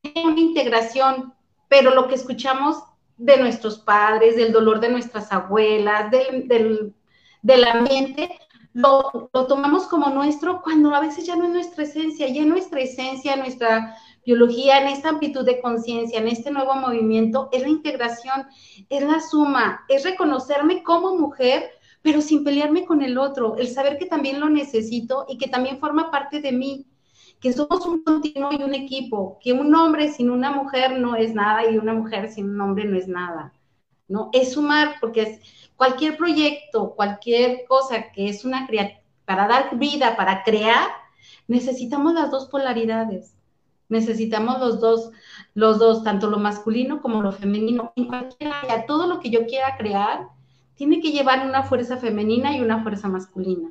tiene 0.00 0.30
una 0.30 0.40
integración, 0.40 1.34
pero 1.68 1.94
lo 1.94 2.06
que 2.08 2.14
escuchamos 2.14 2.76
de 3.16 3.36
nuestros 3.38 3.80
padres, 3.80 4.36
del 4.36 4.52
dolor 4.52 4.78
de 4.80 4.88
nuestras 4.88 5.32
abuelas, 5.32 6.10
del, 6.12 6.94
del, 7.42 7.64
ambiente, 7.64 8.30
lo, 8.72 9.28
lo, 9.34 9.46
tomamos 9.46 9.88
como 9.88 10.08
nuestro 10.10 10.62
cuando 10.62 10.94
a 10.94 11.00
veces 11.00 11.26
ya 11.26 11.34
no 11.34 11.46
es 11.46 11.50
nuestra 11.50 11.82
esencia, 11.82 12.28
ya 12.28 12.44
nuestra 12.44 12.80
esencia, 12.80 13.34
nuestra 13.34 13.96
biología, 14.24 14.80
en 14.80 14.88
esta 14.88 15.08
amplitud 15.08 15.44
de 15.44 15.60
conciencia, 15.60 16.20
en 16.20 16.28
este 16.28 16.52
nuevo 16.52 16.76
movimiento, 16.76 17.48
es 17.50 17.62
la 17.62 17.68
integración, 17.68 18.46
es 18.88 19.02
la 19.02 19.20
suma, 19.20 19.84
es 19.88 20.04
reconocerme 20.04 20.84
como 20.84 21.16
mujer, 21.16 21.72
pero 22.02 22.20
sin 22.20 22.44
pelearme 22.44 22.84
con 22.84 23.02
el 23.02 23.18
otro, 23.18 23.56
el 23.56 23.68
saber 23.68 23.98
que 23.98 24.06
también 24.06 24.40
lo 24.40 24.48
necesito 24.48 25.26
y 25.28 25.38
que 25.38 25.48
también 25.48 25.78
forma 25.78 26.10
parte 26.10 26.40
de 26.40 26.52
mí 26.52 26.86
que 27.40 27.52
somos 27.52 27.86
un 27.86 28.02
continuo 28.02 28.50
y 28.52 28.62
un 28.62 28.74
equipo, 28.74 29.38
que 29.40 29.52
un 29.52 29.74
hombre 29.74 30.12
sin 30.12 30.30
una 30.30 30.50
mujer 30.50 30.98
no 30.98 31.14
es 31.14 31.34
nada 31.34 31.70
y 31.70 31.78
una 31.78 31.94
mujer 31.94 32.30
sin 32.30 32.50
un 32.50 32.60
hombre 32.60 32.84
no 32.84 32.96
es 32.96 33.06
nada, 33.06 33.52
¿no? 34.08 34.30
Es 34.32 34.52
sumar, 34.52 34.96
porque 35.00 35.22
es 35.22 35.40
cualquier 35.76 36.16
proyecto, 36.16 36.94
cualquier 36.96 37.64
cosa 37.68 38.10
que 38.10 38.28
es 38.28 38.44
una 38.44 38.68
para 39.24 39.46
dar 39.46 39.78
vida, 39.78 40.16
para 40.16 40.42
crear, 40.42 40.88
necesitamos 41.46 42.14
las 42.14 42.30
dos 42.30 42.46
polaridades. 42.46 43.34
Necesitamos 43.88 44.58
los 44.58 44.80
dos, 44.80 45.10
los 45.54 45.78
dos, 45.78 46.04
tanto 46.04 46.28
lo 46.28 46.38
masculino 46.38 47.00
como 47.00 47.22
lo 47.22 47.32
femenino. 47.32 47.92
En 47.96 48.06
cualquier 48.06 48.52
área, 48.52 48.84
todo 48.84 49.06
lo 49.06 49.18
que 49.20 49.30
yo 49.30 49.46
quiera 49.46 49.78
crear 49.78 50.28
tiene 50.78 51.02
que 51.02 51.12
llevar 51.12 51.46
una 51.46 51.64
fuerza 51.64 51.98
femenina 51.98 52.56
y 52.56 52.62
una 52.62 52.82
fuerza 52.82 53.08
masculina. 53.08 53.70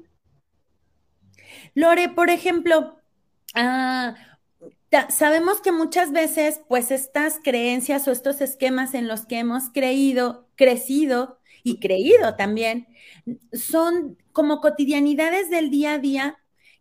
Lore, 1.74 2.10
por 2.10 2.30
ejemplo, 2.30 2.98
Ah, 3.54 4.16
sabemos 5.10 5.62
que 5.62 5.72
muchas 5.72 6.12
veces, 6.12 6.62
pues 6.68 6.92
estas 6.92 7.40
creencias 7.44 8.08
o 8.08 8.12
estos 8.12 8.42
esquemas 8.42 8.94
en 8.94 9.08
los 9.08 9.26
que 9.26 9.40
hemos 9.40 9.70
creído, 9.72 10.48
crecido 10.56 11.40
y 11.64 11.80
creído 11.80 12.36
también, 12.36 12.88
son 13.52 14.18
como 14.32 14.62
cotidianidades 14.62 15.50
del 15.50 15.70
día 15.72 15.94
a 15.94 16.00
día. 16.00 16.38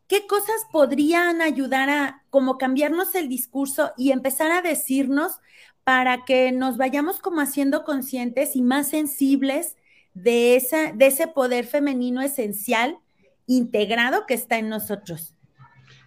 ¿Qué 0.06 0.26
cosas 0.26 0.66
podrían 0.70 1.40
ayudar 1.40 1.88
a 1.90 2.24
como 2.30 2.58
cambiarnos 2.58 3.14
el 3.14 3.28
discurso 3.28 3.92
y 3.96 4.12
empezar 4.12 4.50
a 4.52 4.62
decirnos 4.62 5.40
para 5.82 6.24
que 6.24 6.52
nos 6.52 6.76
vayamos 6.76 7.20
como 7.20 7.40
haciendo 7.40 7.84
conscientes 7.84 8.54
y 8.54 8.62
más 8.62 8.88
sensibles 8.88 9.76
de, 10.16 10.56
esa, 10.56 10.92
de 10.92 11.06
ese 11.06 11.28
poder 11.28 11.66
femenino 11.66 12.22
esencial 12.22 12.98
integrado 13.46 14.24
que 14.26 14.34
está 14.34 14.58
en 14.58 14.70
nosotros? 14.70 15.34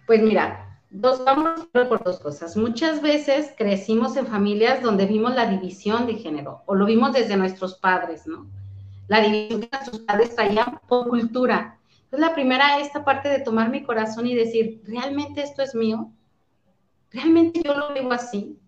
Pues 0.06 0.20
mira, 0.20 0.82
dos, 0.90 1.24
vamos 1.24 1.68
por 1.72 2.02
dos 2.02 2.18
cosas. 2.18 2.56
Muchas 2.56 3.00
veces 3.00 3.54
crecimos 3.56 4.16
en 4.16 4.26
familias 4.26 4.82
donde 4.82 5.06
vimos 5.06 5.34
la 5.34 5.46
división 5.46 6.06
de 6.06 6.14
género, 6.14 6.62
o 6.66 6.74
lo 6.74 6.86
vimos 6.86 7.12
desde 7.12 7.36
nuestros 7.36 7.76
padres, 7.76 8.26
¿no? 8.26 8.50
La 9.06 9.20
división 9.20 9.60
que 9.60 9.68
nuestros 9.70 10.00
padres 10.00 10.34
traían 10.34 10.80
por 10.88 11.08
cultura. 11.08 11.78
Entonces, 12.04 12.28
la 12.28 12.34
primera, 12.34 12.80
esta 12.80 13.04
parte 13.04 13.28
de 13.28 13.40
tomar 13.40 13.70
mi 13.70 13.84
corazón 13.84 14.26
y 14.26 14.34
decir, 14.34 14.82
¿realmente 14.84 15.42
esto 15.42 15.62
es 15.62 15.74
mío? 15.76 16.10
¿Realmente 17.12 17.62
yo 17.64 17.74
lo 17.74 17.94
vivo 17.94 18.12
así? 18.12 18.58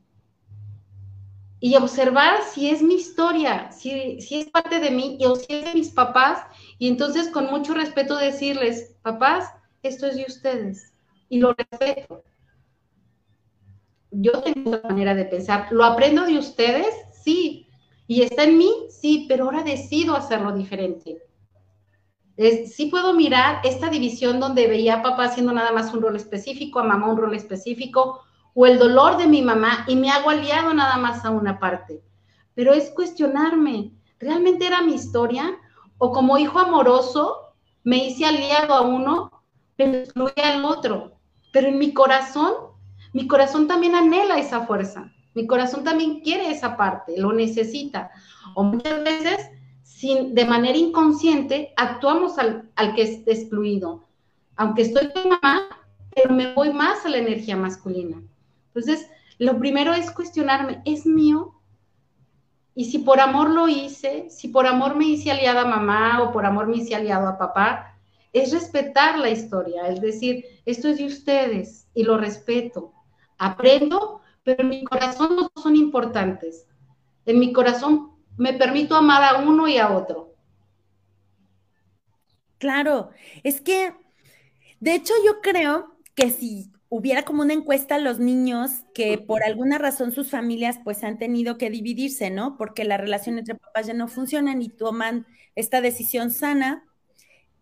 Y 1.65 1.77
observar 1.77 2.43
si 2.43 2.71
es 2.71 2.83
mi 2.83 2.95
historia, 2.97 3.71
si, 3.71 4.21
si 4.21 4.41
es 4.41 4.51
parte 4.51 4.81
de 4.81 4.91
mí 4.91 5.17
o 5.25 5.37
si 5.37 5.47
es 5.49 5.65
de 5.67 5.75
mis 5.75 5.91
papás. 5.91 6.45
Y 6.77 6.89
entonces, 6.89 7.29
con 7.29 7.47
mucho 7.47 7.73
respeto, 7.73 8.17
decirles, 8.17 8.97
papás, 9.03 9.49
esto 9.85 10.09
es 10.09 10.17
de 10.17 10.25
ustedes 10.27 10.93
y 11.29 11.39
lo 11.39 11.55
respeto. 11.55 12.25
Yo 14.11 14.33
tengo 14.43 14.71
una 14.71 14.83
manera 14.83 15.15
de 15.15 15.25
pensar. 15.25 15.69
¿Lo 15.71 15.85
aprendo 15.85 16.27
de 16.27 16.37
ustedes? 16.37 16.93
Sí. 17.13 17.69
¿Y 18.09 18.23
está 18.23 18.43
en 18.43 18.59
mí? 18.59 18.71
Sí, 18.91 19.27
pero 19.29 19.45
ahora 19.45 19.63
decido 19.63 20.17
hacerlo 20.17 20.53
diferente. 20.53 21.23
sí 22.37 22.87
puedo 22.87 23.15
mirar 23.15 23.61
esta 23.63 23.89
división 23.89 24.41
donde 24.41 24.67
veía 24.67 24.97
a 24.97 25.03
papá 25.03 25.27
haciendo 25.27 25.53
nada 25.53 25.71
más 25.71 25.95
un 25.95 26.03
rol 26.03 26.17
específico, 26.17 26.81
a 26.81 26.83
mamá 26.83 27.09
un 27.09 27.19
rol 27.19 27.37
específico, 27.37 28.21
o 28.55 28.67
el 28.67 28.79
dolor 28.79 29.17
de 29.17 29.27
mi 29.27 29.43
mamá 29.43 29.85
y 29.89 29.97
me 29.97 30.11
hago 30.11 30.31
aliado 30.31 30.75
nada 30.75 30.97
más 30.97 31.25
a 31.25 31.31
una 31.31 31.59
parte. 31.59 32.03
Pero 32.55 32.73
es 32.73 32.91
cuestionarme, 32.91 33.93
¿realmente 34.19 34.67
era 34.67 34.83
mi 34.83 34.95
historia? 34.95 35.59
O 35.99 36.13
como 36.13 36.39
hijo 36.39 36.59
amoroso, 36.59 37.55
me 37.85 38.07
hice 38.07 38.27
aliado 38.27 38.75
a 38.75 38.83
uno, 38.83 39.43
pero 39.77 39.93
excluí 39.93 40.33
al 40.43 40.65
otro. 40.65 41.13
Pero 41.53 41.69
en 41.69 41.79
mi 41.79 41.93
corazón, 41.93 42.53
mi 43.13 43.27
corazón 43.27 43.67
también 43.67 43.95
anhela 43.95 44.39
esa 44.39 44.67
fuerza. 44.67 45.13
Mi 45.35 45.47
corazón 45.47 45.83
también 45.83 46.21
quiere 46.21 46.51
esa 46.51 46.77
parte, 46.77 47.19
lo 47.19 47.33
necesita. 47.33 48.11
O 48.55 48.65
muchas 48.65 49.03
veces, 49.03 49.49
sin, 49.83 50.35
de 50.35 50.45
manera 50.45 50.77
inconsciente, 50.77 51.73
actuamos 51.77 52.39
al, 52.39 52.71
al 52.77 52.95
que 52.95 53.03
es 53.03 53.23
excluido. 53.27 54.05
Aunque 54.57 54.83
estoy 54.83 55.11
con 55.13 55.31
mamá, 55.31 55.63
pero 56.15 56.35
me 56.35 56.53
voy 56.53 56.73
más 56.73 57.07
a 57.07 57.09
la 57.09 57.19
energía 57.19 57.57
masculina. 57.57 58.23
Entonces, 58.75 59.09
lo 59.39 59.59
primero 59.59 59.93
es 59.93 60.11
cuestionarme, 60.11 60.83
¿es 60.85 61.05
mío? 61.05 61.61
Y 62.75 62.87
si 62.87 62.99
por 62.99 63.21
amor 63.21 63.51
lo 63.51 63.69
hice, 63.69 64.31
si 64.31 64.49
por 64.49 64.67
amor 64.67 64.97
me 64.97 65.05
hice 65.05 65.31
aliada 65.31 65.63
a 65.63 65.67
mamá 65.67 66.23
o 66.23 66.33
por 66.33 66.47
amor 66.47 66.69
me 66.69 66.79
hice 66.79 66.95
aliado 66.95 67.29
a 67.29 67.39
papá, 67.39 67.99
es 68.33 68.51
respetar 68.53 69.19
la 69.19 69.29
historia, 69.29 69.89
es 69.89 70.01
decir, 70.01 70.47
esto 70.65 70.89
es 70.89 70.97
de 70.97 71.05
ustedes 71.05 71.87
y 71.93 72.05
lo 72.05 72.17
respeto. 72.17 72.95
Aprendo, 73.37 74.23
pero 74.43 74.63
en 74.63 74.71
mi 74.71 74.85
corazón 74.85 75.37
no 75.37 75.51
son 75.61 75.77
importantes. 75.77 76.67
En 77.27 77.39
mi 77.39 77.53
corazón 77.53 78.13
me 78.39 78.55
permito 78.55 78.97
amar 78.97 79.23
a 79.23 79.39
uno 79.43 79.69
y 79.69 79.77
a 79.77 79.91
otro. 79.91 80.35
Claro, 82.59 83.11
es 83.43 83.61
que, 83.61 83.93
de 84.81 84.95
hecho, 84.95 85.13
yo 85.27 85.41
creo 85.43 85.97
que 86.15 86.31
si 86.31 86.73
hubiera 86.95 87.23
como 87.23 87.41
una 87.41 87.55
encuesta 87.55 87.95
a 87.95 87.99
los 87.99 88.19
niños 88.19 88.85
que 88.93 89.17
por 89.17 89.43
alguna 89.45 89.79
razón 89.79 90.13
sus 90.13 90.29
familias 90.29 90.79
pues 90.85 91.03
han 91.05 91.17
tenido 91.17 91.57
que 91.57 91.71
dividirse, 91.71 92.29
¿no? 92.29 92.59
Porque 92.59 92.85
la 92.85 92.99
relación 92.99 93.39
entre 93.39 93.55
papás 93.55 93.87
ya 93.87 93.95
no 93.95 94.09
funcionan 94.09 94.61
y 94.61 94.69
toman 94.69 95.27
esta 95.55 95.81
decisión 95.81 96.31
sana. 96.31 96.85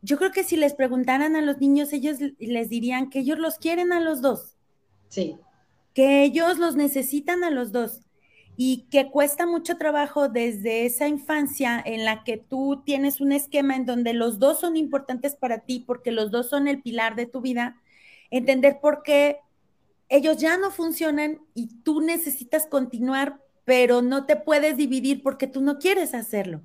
Yo 0.02 0.18
creo 0.18 0.32
que 0.32 0.42
si 0.42 0.56
les 0.56 0.74
preguntaran 0.74 1.36
a 1.36 1.42
los 1.42 1.58
niños, 1.58 1.92
ellos 1.92 2.18
les 2.40 2.68
dirían 2.70 3.08
que 3.08 3.20
ellos 3.20 3.38
los 3.38 3.58
quieren 3.58 3.92
a 3.92 4.00
los 4.00 4.20
dos. 4.20 4.56
Sí. 5.08 5.36
Que 5.94 6.24
ellos 6.24 6.58
los 6.58 6.74
necesitan 6.74 7.44
a 7.44 7.50
los 7.50 7.70
dos 7.70 8.00
y 8.56 8.88
que 8.90 9.12
cuesta 9.12 9.46
mucho 9.46 9.78
trabajo 9.78 10.28
desde 10.28 10.86
esa 10.86 11.06
infancia 11.06 11.80
en 11.86 12.04
la 12.04 12.24
que 12.24 12.36
tú 12.36 12.82
tienes 12.84 13.20
un 13.20 13.30
esquema 13.30 13.76
en 13.76 13.86
donde 13.86 14.12
los 14.12 14.40
dos 14.40 14.58
son 14.58 14.76
importantes 14.76 15.36
para 15.36 15.60
ti 15.60 15.84
porque 15.86 16.10
los 16.10 16.32
dos 16.32 16.50
son 16.50 16.66
el 16.66 16.82
pilar 16.82 17.14
de 17.14 17.26
tu 17.26 17.40
vida 17.40 17.79
entender 18.30 18.80
por 18.80 19.02
qué 19.02 19.40
ellos 20.08 20.38
ya 20.38 20.58
no 20.58 20.70
funcionan 20.70 21.40
y 21.54 21.68
tú 21.82 22.00
necesitas 22.00 22.66
continuar, 22.66 23.40
pero 23.64 24.02
no 24.02 24.26
te 24.26 24.36
puedes 24.36 24.76
dividir 24.76 25.22
porque 25.22 25.46
tú 25.46 25.60
no 25.60 25.78
quieres 25.78 26.14
hacerlo. 26.14 26.62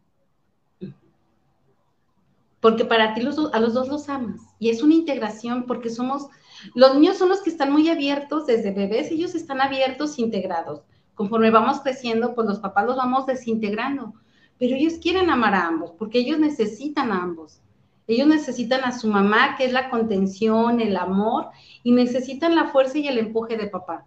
Porque 2.60 2.86
para 2.86 3.13
ti 3.13 3.21
los, 3.21 3.54
a 3.54 3.60
los 3.60 3.75
dos 3.75 3.88
los 3.88 4.10
amas 4.10 4.41
y 4.58 4.71
es 4.71 4.82
una 4.82 4.95
integración 4.95 5.67
porque 5.67 5.91
somos, 5.91 6.28
los 6.73 6.95
niños 6.95 7.17
son 7.17 7.30
los 7.30 7.43
que 7.43 7.51
están 7.51 7.71
muy 7.71 7.89
abiertos 7.89 8.47
desde 8.47 8.71
bebés, 8.71 9.12
ellos 9.12 9.36
están 9.36 9.62
abiertos, 9.62 10.17
integrados. 10.17 10.82
Conforme 11.13 11.51
vamos 11.51 11.82
creciendo, 11.82 12.34
pues 12.34 12.47
los 12.47 12.60
papás 12.60 12.88
los 12.88 12.97
vamos 12.97 13.28
desintegrando, 13.28 14.15
pero 14.58 14.75
ellos 14.75 14.95
quieren 14.95 15.30
amar 15.30 15.54
a 15.54 15.67
ambos 15.67 15.91
porque 15.91 16.19
ellos 16.19 16.39
necesitan 16.39 17.12
a 17.12 17.21
ambos. 17.21 17.62
Ellos 18.08 18.28
necesitan 18.28 18.84
a 18.84 18.91
su 18.91 19.08
mamá, 19.08 19.56
que 19.58 19.65
es 19.65 19.74
la 19.74 19.89
contención, 19.89 20.80
el 20.80 20.96
amor, 20.96 21.50
y 21.84 21.91
necesitan 21.91 22.56
la 22.56 22.70
fuerza 22.70 22.98
y 23.00 23.08
el 23.08 23.18
empuje 23.18 23.58
de 23.58 23.68
papá. 23.68 24.06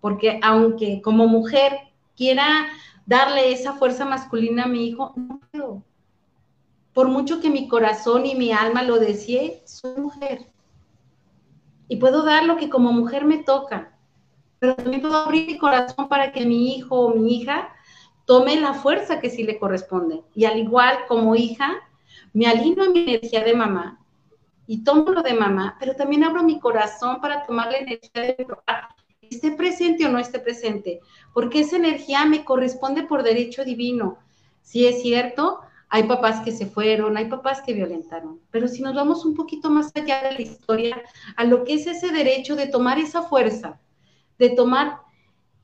Porque 0.00 0.38
aunque 0.42 1.00
como 1.00 1.26
mujer 1.26 1.72
quiera 2.16 2.66
darle 3.06 3.52
esa 3.52 3.74
fuerza 3.74 4.04
masculina 4.04 4.64
a 4.64 4.68
mi 4.68 4.86
hijo, 4.86 5.12
no 5.16 5.40
puedo. 5.50 5.82
Por 6.92 7.08
mucho 7.08 7.40
que 7.40 7.48
mi 7.48 7.68
corazón 7.68 8.26
y 8.26 8.34
mi 8.34 8.52
alma 8.52 8.82
lo 8.82 8.98
desee, 8.98 9.62
soy 9.64 9.96
mujer. 9.96 10.52
Y 11.88 11.96
puedo 11.96 12.22
dar 12.22 12.44
lo 12.44 12.56
que 12.56 12.68
como 12.68 12.92
mujer 12.92 13.24
me 13.24 13.38
toca. 13.38 13.96
Pero 14.58 14.76
también 14.76 15.00
puedo 15.00 15.16
abrir 15.16 15.46
mi 15.46 15.58
corazón 15.58 16.08
para 16.08 16.32
que 16.32 16.44
mi 16.44 16.74
hijo 16.76 17.00
o 17.00 17.14
mi 17.14 17.36
hija 17.36 17.70
tome 18.26 18.60
la 18.60 18.74
fuerza 18.74 19.20
que 19.20 19.30
sí 19.30 19.42
le 19.42 19.58
corresponde. 19.58 20.22
Y 20.34 20.44
al 20.44 20.58
igual 20.58 20.98
como 21.08 21.34
hija, 21.34 21.80
me 22.32 22.46
alineo 22.46 22.84
a 22.84 22.90
mi 22.90 23.00
energía 23.00 23.44
de 23.44 23.54
mamá 23.54 23.98
y 24.66 24.84
tomo 24.84 25.10
lo 25.10 25.22
de 25.22 25.34
mamá, 25.34 25.76
pero 25.78 25.94
también 25.94 26.24
abro 26.24 26.42
mi 26.42 26.58
corazón 26.58 27.20
para 27.20 27.44
tomar 27.44 27.70
la 27.70 27.78
energía 27.78 28.22
de 28.22 28.46
papá, 28.48 28.94
esté 29.20 29.52
presente 29.52 30.06
o 30.06 30.08
no 30.08 30.18
esté 30.18 30.38
presente, 30.38 31.00
porque 31.34 31.60
esa 31.60 31.76
energía 31.76 32.24
me 32.26 32.44
corresponde 32.44 33.02
por 33.04 33.22
derecho 33.22 33.64
divino. 33.64 34.18
Si 34.62 34.86
es 34.86 35.02
cierto, 35.02 35.60
hay 35.88 36.04
papás 36.04 36.40
que 36.40 36.52
se 36.52 36.66
fueron, 36.66 37.16
hay 37.16 37.26
papás 37.26 37.60
que 37.60 37.74
violentaron, 37.74 38.40
pero 38.50 38.68
si 38.68 38.82
nos 38.82 38.94
vamos 38.94 39.24
un 39.24 39.34
poquito 39.34 39.68
más 39.70 39.92
allá 39.94 40.22
de 40.22 40.32
la 40.32 40.42
historia, 40.42 41.02
a 41.36 41.44
lo 41.44 41.64
que 41.64 41.74
es 41.74 41.86
ese 41.86 42.12
derecho 42.12 42.56
de 42.56 42.66
tomar 42.66 42.98
esa 42.98 43.22
fuerza, 43.22 43.80
de 44.38 44.50
tomar 44.50 45.00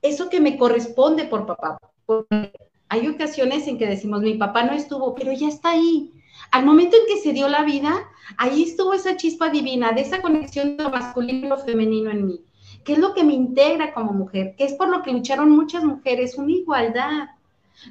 eso 0.01 0.29
que 0.29 0.39
me 0.39 0.57
corresponde 0.57 1.25
por 1.25 1.45
papá. 1.45 1.79
Porque 2.05 2.51
hay 2.87 3.07
ocasiones 3.07 3.67
en 3.67 3.77
que 3.77 3.87
decimos, 3.87 4.21
mi 4.21 4.35
papá 4.35 4.63
no 4.63 4.73
estuvo, 4.73 5.15
pero 5.15 5.31
ya 5.31 5.47
está 5.47 5.71
ahí. 5.71 6.13
Al 6.51 6.65
momento 6.65 6.95
en 6.97 7.03
que 7.07 7.21
se 7.21 7.33
dio 7.33 7.47
la 7.47 7.63
vida, 7.63 8.09
ahí 8.37 8.63
estuvo 8.63 8.93
esa 8.93 9.15
chispa 9.17 9.49
divina 9.49 9.91
de 9.91 10.01
esa 10.01 10.21
conexión 10.21 10.77
de 10.77 10.83
lo 10.83 10.89
masculino 10.89 11.45
y 11.45 11.49
lo 11.49 11.57
femenino 11.57 12.09
en 12.09 12.25
mí, 12.25 12.41
que 12.83 12.93
es 12.93 12.99
lo 12.99 13.13
que 13.13 13.23
me 13.23 13.33
integra 13.33 13.93
como 13.93 14.13
mujer, 14.13 14.55
que 14.57 14.65
es 14.65 14.73
por 14.73 14.89
lo 14.89 15.03
que 15.03 15.11
lucharon 15.11 15.51
muchas 15.51 15.83
mujeres, 15.83 16.37
una 16.37 16.51
igualdad, 16.51 17.29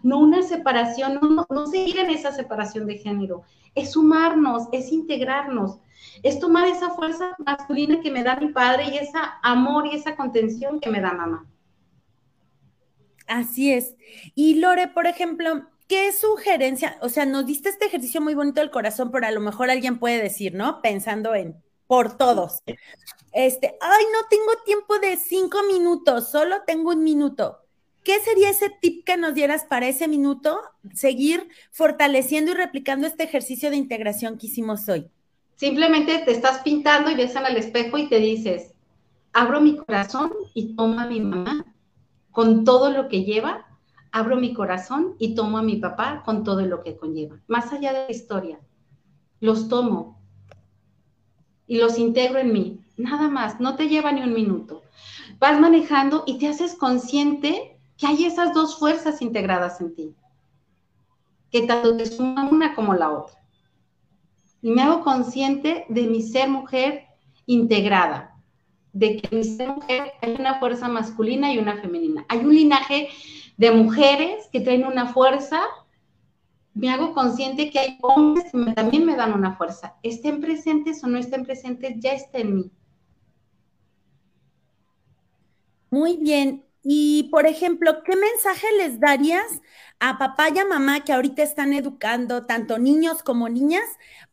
no 0.03 0.19
una 0.19 0.43
separación, 0.43 1.19
no, 1.21 1.47
no 1.49 1.67
seguir 1.67 1.99
en 1.99 2.11
esa 2.11 2.33
separación 2.33 2.87
de 2.87 2.99
género, 2.99 3.43
es 3.75 3.93
sumarnos, 3.93 4.69
es 4.73 4.93
integrarnos, 4.93 5.79
es 6.23 6.39
tomar 6.39 6.67
esa 6.67 6.91
fuerza 6.91 7.37
masculina 7.39 8.01
que 8.01 8.11
me 8.11 8.23
da 8.23 8.37
mi 8.37 8.49
padre 8.49 8.85
y 8.93 8.99
ese 8.99 9.19
amor 9.43 9.87
y 9.87 9.97
esa 9.97 10.17
contención 10.17 10.81
que 10.81 10.91
me 10.91 11.01
da 11.01 11.13
mamá. 11.13 11.47
Así 13.27 13.73
es. 13.73 13.95
Y 14.35 14.55
Lore, 14.55 14.89
por 14.89 15.07
ejemplo, 15.07 15.67
¿qué 15.89 16.13
sugerencia? 16.13 16.99
O 17.01 17.09
sea, 17.09 17.27
nos 17.27 17.47
diste 17.47 17.71
este 17.71 17.87
ejercicio 17.87 18.21
muy 18.21 18.35
bonito 18.35 18.61
del 18.61 18.71
corazón, 18.71 19.11
pero 19.11 19.27
a 19.27 19.31
lo 19.31 19.41
mejor 19.41 19.71
alguien 19.71 19.99
puede 19.99 20.23
decir, 20.23 20.55
¿no? 20.55 20.81
Pensando 20.83 21.35
en 21.35 21.61
por 21.89 22.17
todos. 22.17 22.63
Este, 23.33 23.77
ay, 23.81 24.05
no 24.13 24.29
tengo 24.29 24.53
tiempo 24.65 24.99
de 24.99 25.17
cinco 25.17 25.63
minutos, 25.65 26.31
solo 26.31 26.57
tengo 26.67 26.91
un 26.91 27.03
minuto. 27.03 27.59
¿Qué 28.05 28.21
sería 28.21 28.51
ese 28.51 28.71
tip 28.81 29.05
que 29.05 29.17
nos 29.17 29.35
dieras 29.35 29.65
para 29.65 29.89
ese 29.89 30.07
minuto? 30.07 30.61
Seguir 30.95 31.49
fortaleciendo 31.73 32.53
y 32.53 32.55
replicando 32.55 33.07
este 33.07 33.25
ejercicio 33.25 33.71
de 33.71 33.77
integración 33.77 34.39
que 34.39 34.47
hicimos 34.47 34.89
hoy. 34.89 35.11
Simplemente 35.57 36.19
te 36.21 36.31
estás 36.31 36.59
pintando 36.59 37.11
y 37.11 37.17
ves 37.17 37.35
al 37.37 37.57
espejo 37.57 37.99
y 37.99 38.09
te 38.09 38.19
dices, 38.19 38.73
abro 39.33 39.61
mi 39.61 39.77
corazón 39.77 40.33
y 40.55 40.77
toma 40.77 41.07
mi 41.07 41.21
mamá 41.21 41.67
con 42.31 42.65
todo 42.65 42.91
lo 42.91 43.09
que 43.09 43.25
lleva 43.25 43.68
abro 44.13 44.37
mi 44.37 44.55
corazón 44.55 45.15
y 45.19 45.35
tomo 45.35 45.59
a 45.59 45.63
mi 45.63 45.77
papá 45.77 46.23
con 46.25 46.45
todo 46.45 46.63
lo 46.63 46.83
que 46.83 46.97
conlleva. 46.97 47.41
Más 47.47 47.73
allá 47.73 47.93
de 47.93 48.05
la 48.05 48.11
historia, 48.11 48.59
los 49.41 49.69
tomo 49.69 50.19
y 51.67 51.79
los 51.79 51.99
integro 51.99 52.39
en 52.39 52.53
mí. 52.53 52.81
Nada 52.97 53.29
más, 53.29 53.61
no 53.61 53.77
te 53.77 53.89
lleva 53.89 54.11
ni 54.13 54.23
un 54.23 54.33
minuto. 54.33 54.83
Vas 55.39 55.61
manejando 55.61 56.25
y 56.27 56.39
te 56.39 56.49
haces 56.49 56.75
consciente 56.75 57.79
que 57.97 58.07
hay 58.07 58.25
esas 58.25 58.55
dos 58.55 58.79
fuerzas 58.79 59.23
integradas 59.23 59.81
en 59.81 59.95
ti, 59.95 60.15
que 61.51 61.63
tanto 61.63 61.97
te 61.97 62.07
suman 62.07 62.49
una 62.53 62.75
como 62.75 62.95
la 62.95 63.11
otra. 63.11 63.37
Y 64.63 64.71
me 64.71 64.83
hago 64.83 65.05
consciente 65.05 65.85
de 65.89 66.07
mi 66.07 66.23
ser 66.23 66.49
mujer 66.49 67.05
integrada, 67.47 68.37
de 68.93 69.17
que 69.17 69.29
en 69.31 69.39
mi 69.39 69.45
ser 69.45 69.69
mujer 69.69 70.13
hay 70.23 70.35
una 70.39 70.59
fuerza 70.59 70.89
masculina 70.89 71.53
y 71.53 71.59
una 71.59 71.77
femenina. 71.77 72.25
Hay 72.29 72.39
un 72.39 72.55
linaje 72.55 73.09
de 73.59 73.73
mujeres 73.73 74.49
que 74.51 74.61
traen 74.61 74.87
una 74.87 75.13
fuerza, 75.13 75.61
me 76.75 76.91
hago 76.91 77.13
consciente 77.13 77.71
que 77.71 77.81
hay 77.81 77.99
hombres 78.03 78.47
que 78.53 78.73
también 78.73 79.05
me 79.05 79.17
dan 79.17 79.33
una 79.35 79.57
fuerza. 79.57 79.97
Estén 80.03 80.41
presentes 80.41 81.03
o 81.03 81.09
no 81.09 81.19
estén 81.19 81.45
presentes, 81.45 81.95
ya 81.99 82.13
está 82.13 82.39
en 82.39 82.55
mí. 82.55 82.71
Muy 85.91 86.17
bien. 86.19 86.65
Y, 86.85 87.29
por 87.33 87.47
ejemplo, 87.47 88.05
¿qué 88.05 88.15
mensaje 88.15 88.67
les 88.77 89.01
darías 89.01 89.61
a 89.99 90.19
papá 90.19 90.51
y 90.55 90.59
a 90.59 90.65
mamá 90.65 91.01
que 91.05 91.13
ahorita 91.13 91.43
están 91.43 91.73
educando 91.73 92.47
tanto 92.47 92.79
niños 92.79 93.25
como 93.25 93.49
niñas 93.49 93.85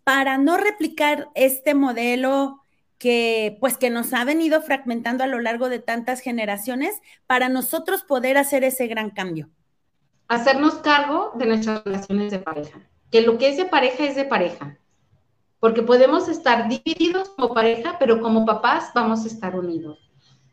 para 0.04 0.38
no 0.38 0.56
replicar 0.56 1.30
este 1.34 1.74
modelo 1.74 2.64
que 3.06 3.56
pues 3.60 3.78
que 3.78 3.91
nos 3.91 4.13
ha 4.13 4.26
venido 4.26 4.63
fragmentando 4.63 5.24
a 5.24 5.28
lo 5.28 5.39
largo 5.39 5.70
de 5.70 5.78
tantas 5.78 6.22
generaciones 6.22 7.00
para 7.28 7.50
nosotros 7.50 8.02
poder 8.04 8.36
hacer 8.36 8.63
ese 8.63 8.88
gran 8.88 9.12
cambio. 9.12 9.52
Hacernos 10.28 10.74
cargo 10.76 11.32
de 11.36 11.46
nuestras 11.46 11.84
relaciones 11.84 12.32
de 12.32 12.39
pareja, 12.39 12.80
que 13.12 13.22
lo 13.22 13.38
que 13.38 13.50
es 13.50 13.58
de 13.58 13.65
pareja 13.65 14.06
es 14.06 14.15
de 14.15 14.26
pareja. 14.26 14.80
porque 15.60 15.82
podemos 15.84 16.28
estar 16.30 16.68
divididos 16.68 17.30
como 17.30 17.54
pareja, 17.54 17.98
pero 18.00 18.22
como 18.22 18.46
papás 18.46 18.91
vamos 18.94 19.24
a 19.24 19.28
estar 19.28 19.56
unidos. 19.56 20.12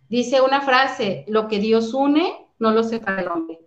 Dice 0.08 0.40
una 0.40 0.60
frase, 0.62 1.24
lo 1.28 1.48
que 1.48 1.58
Dios 1.58 1.94
une, 1.94 2.48
no 2.58 2.72
lo 2.72 2.82
separa 2.82 3.22
el 3.22 3.28
hombre, 3.28 3.60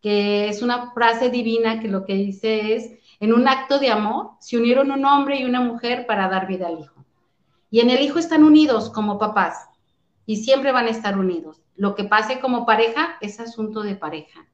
que 0.00 0.48
es 0.48 0.62
una 0.62 0.92
frase 0.92 1.30
divina 1.30 1.80
que 1.80 1.88
lo 1.88 2.04
que 2.04 2.14
dice 2.14 2.74
es, 2.76 2.92
en 3.20 3.32
un 3.32 3.48
acto 3.48 3.78
de 3.78 3.90
amor, 3.90 4.32
se 4.40 4.56
unieron 4.58 4.90
un 4.90 5.04
hombre 5.04 5.38
y 5.40 5.44
una 5.44 5.60
mujer 5.60 6.06
para 6.06 6.28
dar 6.28 6.46
vida 6.46 6.68
al 6.68 6.80
hijo. 6.80 6.95
Y 7.76 7.80
en 7.80 7.90
el 7.90 8.00
hijo 8.00 8.18
están 8.18 8.42
unidos 8.42 8.88
como 8.88 9.18
papás 9.18 9.68
y 10.24 10.36
siempre 10.36 10.72
van 10.72 10.86
a 10.86 10.92
estar 10.92 11.18
unidos. 11.18 11.60
Lo 11.74 11.94
que 11.94 12.04
pase 12.04 12.40
como 12.40 12.64
pareja 12.64 13.18
es 13.20 13.38
asunto 13.38 13.82
de 13.82 13.96
pareja. 13.96 14.48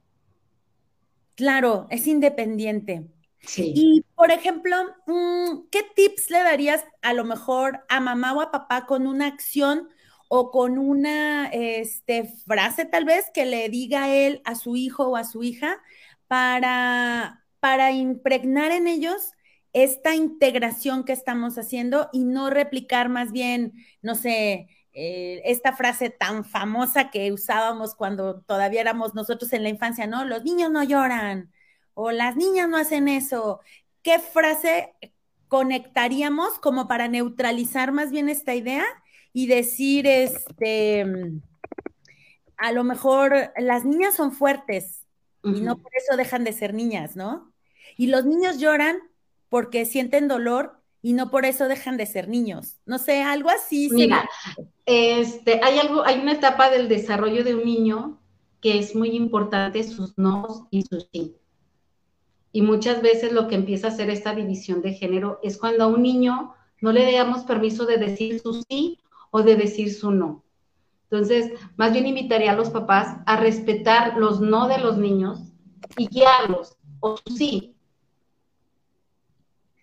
Claro, 1.35 1.87
es 1.89 2.05
independiente. 2.05 3.07
Sí. 3.39 3.71
Y, 3.77 4.05
por 4.15 4.29
ejemplo, 4.31 4.75
mm, 5.07 5.69
¿qué 5.71 5.83
tips 5.95 6.31
le 6.31 6.43
darías 6.43 6.83
a 7.01 7.13
lo 7.13 7.23
mejor 7.23 7.85
a 7.87 8.01
mamá 8.01 8.33
o 8.33 8.41
a 8.41 8.51
papá 8.51 8.85
con 8.85 9.07
una 9.07 9.27
acción 9.27 9.87
o 10.27 10.51
con 10.51 10.77
una 10.77 11.45
este, 11.45 12.25
frase 12.45 12.83
tal 12.83 13.05
vez 13.05 13.31
que 13.33 13.45
le 13.45 13.69
diga 13.69 14.13
él 14.13 14.41
a 14.43 14.55
su 14.55 14.75
hijo 14.75 15.07
o 15.07 15.15
a 15.15 15.23
su 15.23 15.43
hija 15.43 15.81
para, 16.27 17.45
para 17.61 17.93
impregnar 17.93 18.73
en 18.73 18.87
ellos 18.87 19.31
esta 19.73 20.15
integración 20.15 21.03
que 21.03 21.13
estamos 21.13 21.57
haciendo 21.57 22.09
y 22.13 22.23
no 22.23 22.49
replicar 22.49 23.09
más 23.09 23.31
bien, 23.31 23.73
no 24.01 24.15
sé, 24.15 24.67
eh, 24.93 25.41
esta 25.45 25.73
frase 25.73 26.11
tan 26.11 26.45
famosa 26.45 27.09
que 27.09 27.31
usábamos 27.31 27.95
cuando 27.95 28.41
todavía 28.41 28.81
éramos 28.81 29.15
nosotros 29.15 29.51
en 29.53 29.63
la 29.63 29.69
infancia, 29.69 30.05
¿no? 30.05 30.23
Los 30.25 30.43
niños 30.43 30.71
no 30.71 30.83
lloran 30.83 31.51
o 31.95 32.11
las 32.11 32.35
niñas 32.35 32.69
no 32.69 32.77
hacen 32.77 33.07
eso. 33.07 33.59
¿Qué 34.03 34.19
frase 34.19 34.93
conectaríamos 35.47 36.59
como 36.59 36.87
para 36.87 37.07
neutralizar 37.07 37.91
más 37.91 38.11
bien 38.11 38.29
esta 38.29 38.53
idea 38.53 38.85
y 39.33 39.47
decir, 39.47 40.05
este, 40.05 41.05
a 42.57 42.71
lo 42.71 42.83
mejor 42.83 43.51
las 43.57 43.85
niñas 43.85 44.15
son 44.15 44.31
fuertes 44.31 45.07
y 45.43 45.61
no 45.61 45.77
por 45.77 45.91
eso 45.95 46.15
dejan 46.15 46.43
de 46.43 46.53
ser 46.53 46.73
niñas, 46.73 47.15
¿no? 47.15 47.51
Y 47.97 48.07
los 48.07 48.25
niños 48.25 48.59
lloran 48.59 48.97
porque 49.53 49.85
sienten 49.85 50.27
dolor 50.27 50.81
y 51.03 51.13
no 51.13 51.29
por 51.29 51.45
eso 51.45 51.67
dejan 51.67 51.95
de 51.95 52.07
ser 52.07 52.27
niños. 52.27 52.79
No 52.87 52.97
sé, 52.97 53.21
algo 53.21 53.51
así. 53.51 53.87
Mira, 53.91 54.27
este, 54.87 55.61
hay 55.63 55.77
algo, 55.77 56.03
hay 56.03 56.19
una 56.19 56.31
etapa 56.31 56.71
del 56.71 56.89
desarrollo 56.89 57.43
de 57.43 57.53
un 57.53 57.63
niño 57.63 58.19
que 58.61 58.79
es 58.79 58.95
muy 58.95 59.09
importante, 59.09 59.83
sus 59.83 60.17
no 60.17 60.67
y 60.71 60.81
sus 60.81 61.07
sí. 61.13 61.35
Y 62.51 62.63
muchas 62.63 63.03
veces 63.03 63.31
lo 63.31 63.47
que 63.47 63.53
empieza 63.53 63.89
a 63.89 63.91
hacer 63.91 64.09
esta 64.09 64.33
división 64.33 64.81
de 64.81 64.95
género 64.95 65.39
es 65.43 65.59
cuando 65.59 65.83
a 65.83 65.87
un 65.87 66.01
niño 66.01 66.55
no 66.81 66.91
le 66.91 67.11
damos 67.11 67.43
permiso 67.43 67.85
de 67.85 67.97
decir 67.97 68.39
su 68.39 68.63
sí 68.67 68.97
o 69.29 69.43
de 69.43 69.55
decir 69.55 69.93
su 69.93 70.09
no. 70.09 70.43
Entonces, 71.11 71.51
más 71.77 71.93
bien 71.93 72.07
invitaría 72.07 72.53
a 72.53 72.55
los 72.55 72.71
papás 72.71 73.19
a 73.27 73.37
respetar 73.37 74.17
los 74.17 74.41
no 74.41 74.67
de 74.67 74.79
los 74.79 74.97
niños 74.97 75.41
y 75.95 76.07
guiarlos, 76.07 76.75
o 77.01 77.17
su 77.17 77.35
sí, 77.35 77.72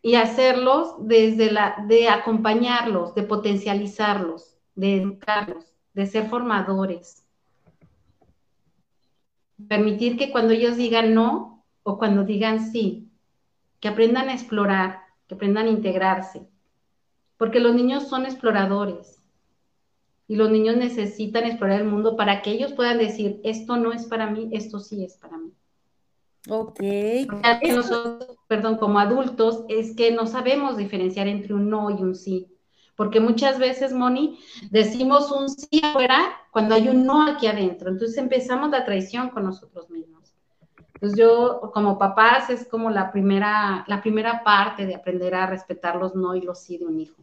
y 0.02 0.14
hacerlos 0.14 0.94
desde 1.00 1.52
la, 1.52 1.84
de 1.86 2.08
acompañarlos, 2.08 3.14
de 3.14 3.22
potencializarlos, 3.22 4.56
de 4.74 4.96
educarlos, 4.96 5.72
de 5.94 6.06
ser 6.06 6.28
formadores. 6.28 7.26
Permitir 9.68 10.16
que 10.16 10.30
cuando 10.30 10.54
ellos 10.54 10.76
digan 10.76 11.14
no 11.14 11.64
o 11.82 11.98
cuando 11.98 12.24
digan 12.24 12.72
sí, 12.72 13.10
que 13.78 13.88
aprendan 13.88 14.28
a 14.28 14.34
explorar, 14.34 15.00
que 15.28 15.34
aprendan 15.34 15.66
a 15.66 15.70
integrarse, 15.70 16.48
porque 17.36 17.60
los 17.60 17.74
niños 17.74 18.08
son 18.08 18.24
exploradores 18.24 19.18
y 20.28 20.36
los 20.36 20.50
niños 20.50 20.76
necesitan 20.76 21.44
explorar 21.44 21.80
el 21.80 21.88
mundo 21.88 22.16
para 22.16 22.40
que 22.40 22.52
ellos 22.52 22.72
puedan 22.72 22.98
decir, 22.98 23.40
esto 23.44 23.76
no 23.76 23.92
es 23.92 24.06
para 24.06 24.30
mí, 24.30 24.48
esto 24.52 24.78
sí 24.78 25.04
es 25.04 25.16
para 25.16 25.36
mí. 25.36 25.52
Ok. 26.48 26.80
Nosotros, 27.74 28.38
perdón, 28.46 28.76
como 28.76 28.98
adultos, 28.98 29.64
es 29.68 29.94
que 29.94 30.10
no 30.10 30.26
sabemos 30.26 30.76
diferenciar 30.76 31.28
entre 31.28 31.54
un 31.54 31.68
no 31.68 31.90
y 31.90 32.02
un 32.02 32.14
sí. 32.14 32.48
Porque 32.96 33.20
muchas 33.20 33.58
veces, 33.58 33.92
Moni, 33.92 34.38
decimos 34.70 35.30
un 35.32 35.48
sí 35.48 35.80
afuera 35.82 36.32
cuando 36.50 36.74
hay 36.74 36.88
un 36.88 37.06
no 37.06 37.22
aquí 37.22 37.46
adentro. 37.46 37.90
Entonces 37.90 38.18
empezamos 38.18 38.70
la 38.70 38.84
traición 38.84 39.30
con 39.30 39.44
nosotros 39.44 39.88
mismos. 39.90 40.34
Entonces 40.94 41.18
yo, 41.18 41.70
como 41.72 41.98
papás, 41.98 42.50
es 42.50 42.68
como 42.68 42.90
la 42.90 43.10
primera, 43.10 43.84
la 43.86 44.02
primera 44.02 44.44
parte 44.44 44.84
de 44.84 44.94
aprender 44.94 45.34
a 45.34 45.46
respetar 45.46 45.96
los 45.96 46.14
no 46.14 46.34
y 46.34 46.42
los 46.42 46.60
sí 46.60 46.76
de 46.76 46.84
un 46.84 47.00
hijo. 47.00 47.22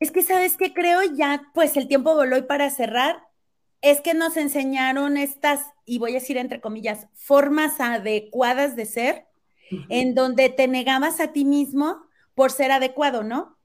Es 0.00 0.10
que, 0.10 0.22
¿sabes 0.22 0.56
qué? 0.56 0.74
Creo 0.74 1.00
ya, 1.14 1.50
pues 1.54 1.76
el 1.76 1.86
tiempo 1.86 2.12
voló 2.14 2.36
y 2.36 2.42
para 2.42 2.70
cerrar, 2.70 3.22
es 3.84 4.00
que 4.00 4.14
nos 4.14 4.38
enseñaron 4.38 5.18
estas, 5.18 5.60
y 5.84 5.98
voy 5.98 6.12
a 6.12 6.14
decir 6.14 6.38
entre 6.38 6.60
comillas, 6.60 7.06
formas 7.12 7.80
adecuadas 7.80 8.76
de 8.76 8.86
ser, 8.86 9.26
en 9.90 10.14
donde 10.14 10.48
te 10.48 10.68
negabas 10.68 11.20
a 11.20 11.32
ti 11.32 11.44
mismo 11.44 11.98
por 12.34 12.50
ser 12.50 12.72
adecuado, 12.72 13.22
¿no? 13.22 13.58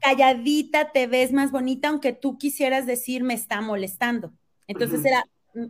Calladita 0.00 0.92
te 0.92 1.06
ves 1.06 1.32
más 1.32 1.50
bonita, 1.50 1.88
aunque 1.88 2.14
tú 2.14 2.38
quisieras 2.38 2.86
decir 2.86 3.22
me 3.22 3.34
está 3.34 3.60
molestando. 3.60 4.32
Entonces 4.66 5.04
era, 5.04 5.24
mm, 5.54 5.66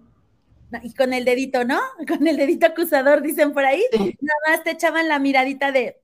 y 0.84 0.94
con 0.94 1.12
el 1.12 1.24
dedito, 1.24 1.64
¿no? 1.64 1.80
Con 2.08 2.26
el 2.28 2.36
dedito 2.36 2.66
acusador, 2.66 3.22
dicen 3.22 3.52
por 3.52 3.64
ahí, 3.64 3.82
nada 3.92 4.38
más 4.46 4.62
te 4.62 4.70
echaban 4.70 5.08
la 5.08 5.18
miradita 5.18 5.72
de, 5.72 5.96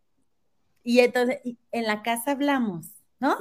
y 0.82 0.98
entonces, 1.00 1.38
en 1.70 1.84
la 1.84 2.02
casa 2.02 2.32
hablamos, 2.32 2.88
¿no? 3.20 3.36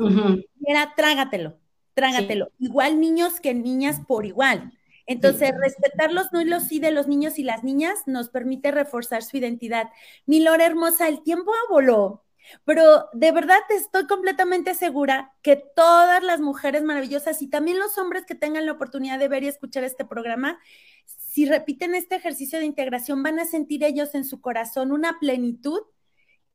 Y 0.60 0.72
era 0.72 0.94
trágatelo, 0.96 1.58
trágatelo. 1.94 2.52
Igual 2.60 3.00
niños 3.00 3.40
que 3.40 3.54
niñas 3.54 4.02
por 4.08 4.26
igual. 4.26 4.72
Entonces, 5.06 5.52
respetar 5.60 6.14
los 6.14 6.32
no 6.32 6.42
y 6.42 6.46
los 6.46 6.64
sí 6.64 6.80
de 6.80 6.92
los 6.92 7.08
niños 7.08 7.38
y 7.38 7.44
las 7.44 7.64
niñas 7.64 8.00
nos 8.06 8.30
permite 8.30 8.72
reforzar 8.72 9.22
su 9.24 9.38
identidad. 9.38 9.90
Mi 10.26 10.40
Lore 10.40 10.66
hermosa, 10.66 11.10
el 11.10 11.24
tiempo 11.24 11.52
voló, 11.70 12.24
pero 12.64 13.10
de 13.12 13.32
verdad 13.32 13.60
estoy 13.70 14.08
completamente 14.08 14.74
segura 14.76 15.34
que 15.42 15.56
todas 15.56 16.24
las 16.24 16.40
mujeres 16.40 16.84
maravillosas 16.84 17.42
y 17.42 17.48
también 17.48 17.80
los 17.80 17.98
hombres 17.98 18.26
que 18.26 18.36
tengan 18.36 18.66
la 18.66 18.72
oportunidad 18.74 19.20
de 19.20 19.28
ver 19.28 19.44
y 19.44 19.48
escuchar 19.48 19.84
este 19.84 20.06
programa, 20.06 20.60
si 21.06 21.46
repiten 21.46 21.96
este 21.96 22.16
ejercicio 22.16 22.60
de 22.60 22.66
integración, 22.66 23.24
van 23.24 23.40
a 23.40 23.46
sentir 23.46 23.84
ellos 23.84 24.16
en 24.16 24.24
su 24.24 24.40
corazón 24.40 24.92
una 24.92 25.20
plenitud 25.20 25.82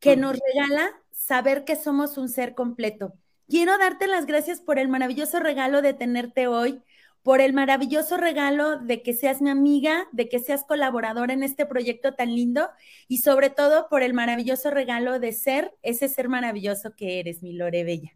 que 0.00 0.16
nos 0.16 0.38
regala 0.38 0.90
saber 1.10 1.64
que 1.64 1.76
somos 1.76 2.16
un 2.16 2.28
ser 2.28 2.54
completo. 2.54 3.12
Quiero 3.48 3.78
darte 3.78 4.06
las 4.06 4.26
gracias 4.26 4.60
por 4.60 4.78
el 4.78 4.88
maravilloso 4.88 5.40
regalo 5.40 5.80
de 5.80 5.94
tenerte 5.94 6.48
hoy, 6.48 6.82
por 7.22 7.40
el 7.40 7.54
maravilloso 7.54 8.18
regalo 8.18 8.78
de 8.78 9.02
que 9.02 9.14
seas 9.14 9.40
mi 9.40 9.48
amiga, 9.48 10.06
de 10.12 10.28
que 10.28 10.38
seas 10.38 10.64
colaboradora 10.64 11.32
en 11.32 11.42
este 11.42 11.64
proyecto 11.64 12.12
tan 12.12 12.34
lindo 12.34 12.68
y 13.08 13.18
sobre 13.18 13.48
todo 13.48 13.88
por 13.88 14.02
el 14.02 14.12
maravilloso 14.12 14.70
regalo 14.70 15.18
de 15.18 15.32
ser 15.32 15.72
ese 15.80 16.10
ser 16.10 16.28
maravilloso 16.28 16.94
que 16.94 17.20
eres, 17.20 17.42
mi 17.42 17.54
Lore 17.54 17.84
Bella. 17.84 18.12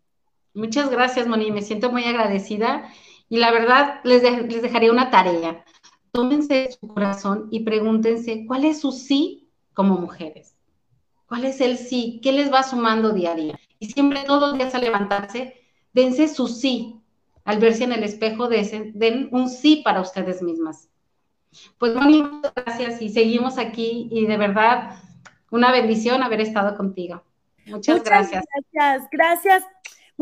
Muchas 0.52 0.90
gracias, 0.90 1.26
Moni, 1.26 1.50
me 1.50 1.62
siento 1.62 1.90
muy 1.90 2.04
agradecida 2.04 2.92
y 3.30 3.38
la 3.38 3.50
verdad 3.52 4.00
les, 4.04 4.22
les 4.22 4.60
dejaría 4.60 4.92
una 4.92 5.10
tarea. 5.10 5.64
Tómense 6.10 6.76
su 6.78 6.88
corazón 6.88 7.48
y 7.50 7.60
pregúntense 7.60 8.44
cuál 8.46 8.66
es 8.66 8.82
su 8.82 8.92
sí 8.92 9.48
como 9.72 9.96
mujeres. 9.96 10.56
¿Cuál 11.26 11.46
es 11.46 11.62
el 11.62 11.78
sí? 11.78 12.20
¿Qué 12.22 12.32
les 12.32 12.52
va 12.52 12.62
sumando 12.62 13.12
día 13.12 13.32
a 13.32 13.34
día? 13.34 13.58
Y 13.82 13.86
siempre 13.86 14.22
todos 14.22 14.50
los 14.50 14.58
días 14.58 14.76
al 14.76 14.82
levantarse, 14.82 15.56
dense 15.92 16.28
su 16.28 16.46
sí. 16.46 17.00
Al 17.44 17.58
verse 17.58 17.82
en 17.82 17.90
el 17.90 18.04
espejo, 18.04 18.48
den 18.48 19.28
un 19.32 19.48
sí 19.48 19.82
para 19.84 20.00
ustedes 20.00 20.40
mismas. 20.40 20.88
Pues 21.78 21.92
muchas 21.96 22.54
gracias 22.54 23.02
y 23.02 23.08
seguimos 23.08 23.58
aquí 23.58 24.08
y 24.12 24.26
de 24.26 24.36
verdad 24.36 25.02
una 25.50 25.72
bendición 25.72 26.22
haber 26.22 26.40
estado 26.40 26.76
contigo. 26.76 27.24
Muchas, 27.66 28.04
gracias. 28.04 28.44
Gracias, 28.72 29.08
gracias. 29.10 29.64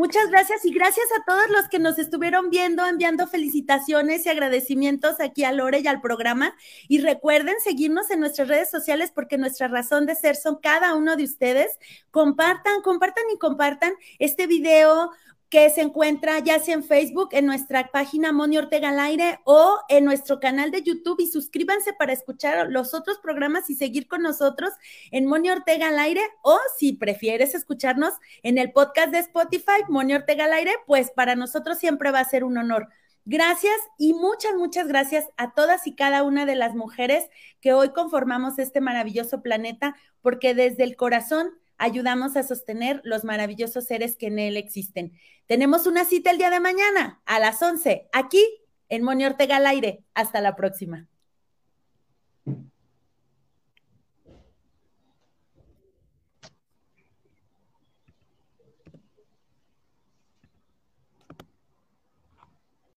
Muchas 0.01 0.31
gracias 0.31 0.65
y 0.65 0.73
gracias 0.73 1.05
a 1.15 1.23
todos 1.25 1.47
los 1.51 1.69
que 1.69 1.77
nos 1.77 1.99
estuvieron 1.99 2.49
viendo, 2.49 2.83
enviando 2.83 3.27
felicitaciones 3.27 4.25
y 4.25 4.29
agradecimientos 4.29 5.19
aquí 5.19 5.43
a 5.43 5.51
Lore 5.51 5.81
y 5.81 5.87
al 5.87 6.01
programa. 6.01 6.55
Y 6.87 7.01
recuerden 7.01 7.53
seguirnos 7.63 8.09
en 8.09 8.19
nuestras 8.19 8.47
redes 8.47 8.71
sociales 8.71 9.11
porque 9.13 9.37
nuestra 9.37 9.67
razón 9.67 10.07
de 10.07 10.15
ser 10.15 10.35
son 10.35 10.55
cada 10.55 10.95
uno 10.95 11.17
de 11.17 11.25
ustedes. 11.25 11.77
Compartan, 12.09 12.81
compartan 12.81 13.25
y 13.31 13.37
compartan 13.37 13.93
este 14.17 14.47
video 14.47 15.11
que 15.51 15.69
se 15.69 15.81
encuentra 15.81 16.39
ya 16.39 16.59
sea 16.59 16.75
en 16.75 16.83
Facebook, 16.83 17.29
en 17.33 17.45
nuestra 17.45 17.91
página 17.91 18.31
Moni 18.31 18.57
Ortega 18.57 18.89
al 18.89 18.99
aire 19.01 19.41
o 19.43 19.79
en 19.89 20.05
nuestro 20.05 20.39
canal 20.39 20.71
de 20.71 20.81
YouTube 20.81 21.19
y 21.19 21.27
suscríbanse 21.27 21.91
para 21.91 22.13
escuchar 22.13 22.69
los 22.69 22.93
otros 22.93 23.19
programas 23.19 23.69
y 23.69 23.75
seguir 23.75 24.07
con 24.07 24.21
nosotros 24.21 24.71
en 25.11 25.25
Moni 25.25 25.49
Ortega 25.49 25.89
al 25.89 25.99
aire 25.99 26.21
o 26.41 26.57
si 26.79 26.93
prefieres 26.93 27.53
escucharnos 27.53 28.13
en 28.43 28.57
el 28.57 28.71
podcast 28.71 29.11
de 29.11 29.19
Spotify, 29.19 29.83
Moni 29.89 30.13
Ortega 30.13 30.45
al 30.45 30.53
aire, 30.53 30.71
pues 30.87 31.11
para 31.11 31.35
nosotros 31.35 31.77
siempre 31.77 32.11
va 32.11 32.21
a 32.21 32.29
ser 32.29 32.45
un 32.45 32.57
honor. 32.57 32.87
Gracias 33.25 33.75
y 33.97 34.13
muchas, 34.13 34.55
muchas 34.55 34.87
gracias 34.87 35.25
a 35.35 35.53
todas 35.53 35.85
y 35.85 35.95
cada 35.95 36.23
una 36.23 36.45
de 36.45 36.55
las 36.55 36.75
mujeres 36.75 37.29
que 37.59 37.73
hoy 37.73 37.89
conformamos 37.89 38.57
este 38.57 38.79
maravilloso 38.79 39.41
planeta, 39.41 39.97
porque 40.21 40.55
desde 40.55 40.85
el 40.85 40.95
corazón 40.95 41.51
ayudamos 41.81 42.37
a 42.37 42.43
sostener 42.43 43.01
los 43.03 43.23
maravillosos 43.23 43.85
seres 43.85 44.15
que 44.15 44.27
en 44.27 44.37
él 44.37 44.55
existen. 44.55 45.13
Tenemos 45.47 45.87
una 45.87 46.05
cita 46.05 46.29
el 46.29 46.37
día 46.37 46.51
de 46.51 46.59
mañana 46.59 47.21
a 47.25 47.39
las 47.39 47.59
11, 47.61 48.07
aquí 48.13 48.45
en 48.87 49.03
Moni 49.03 49.25
Ortega 49.25 49.57
al 49.57 49.65
aire. 49.65 50.03
Hasta 50.13 50.41
la 50.41 50.55
próxima. 50.55 51.07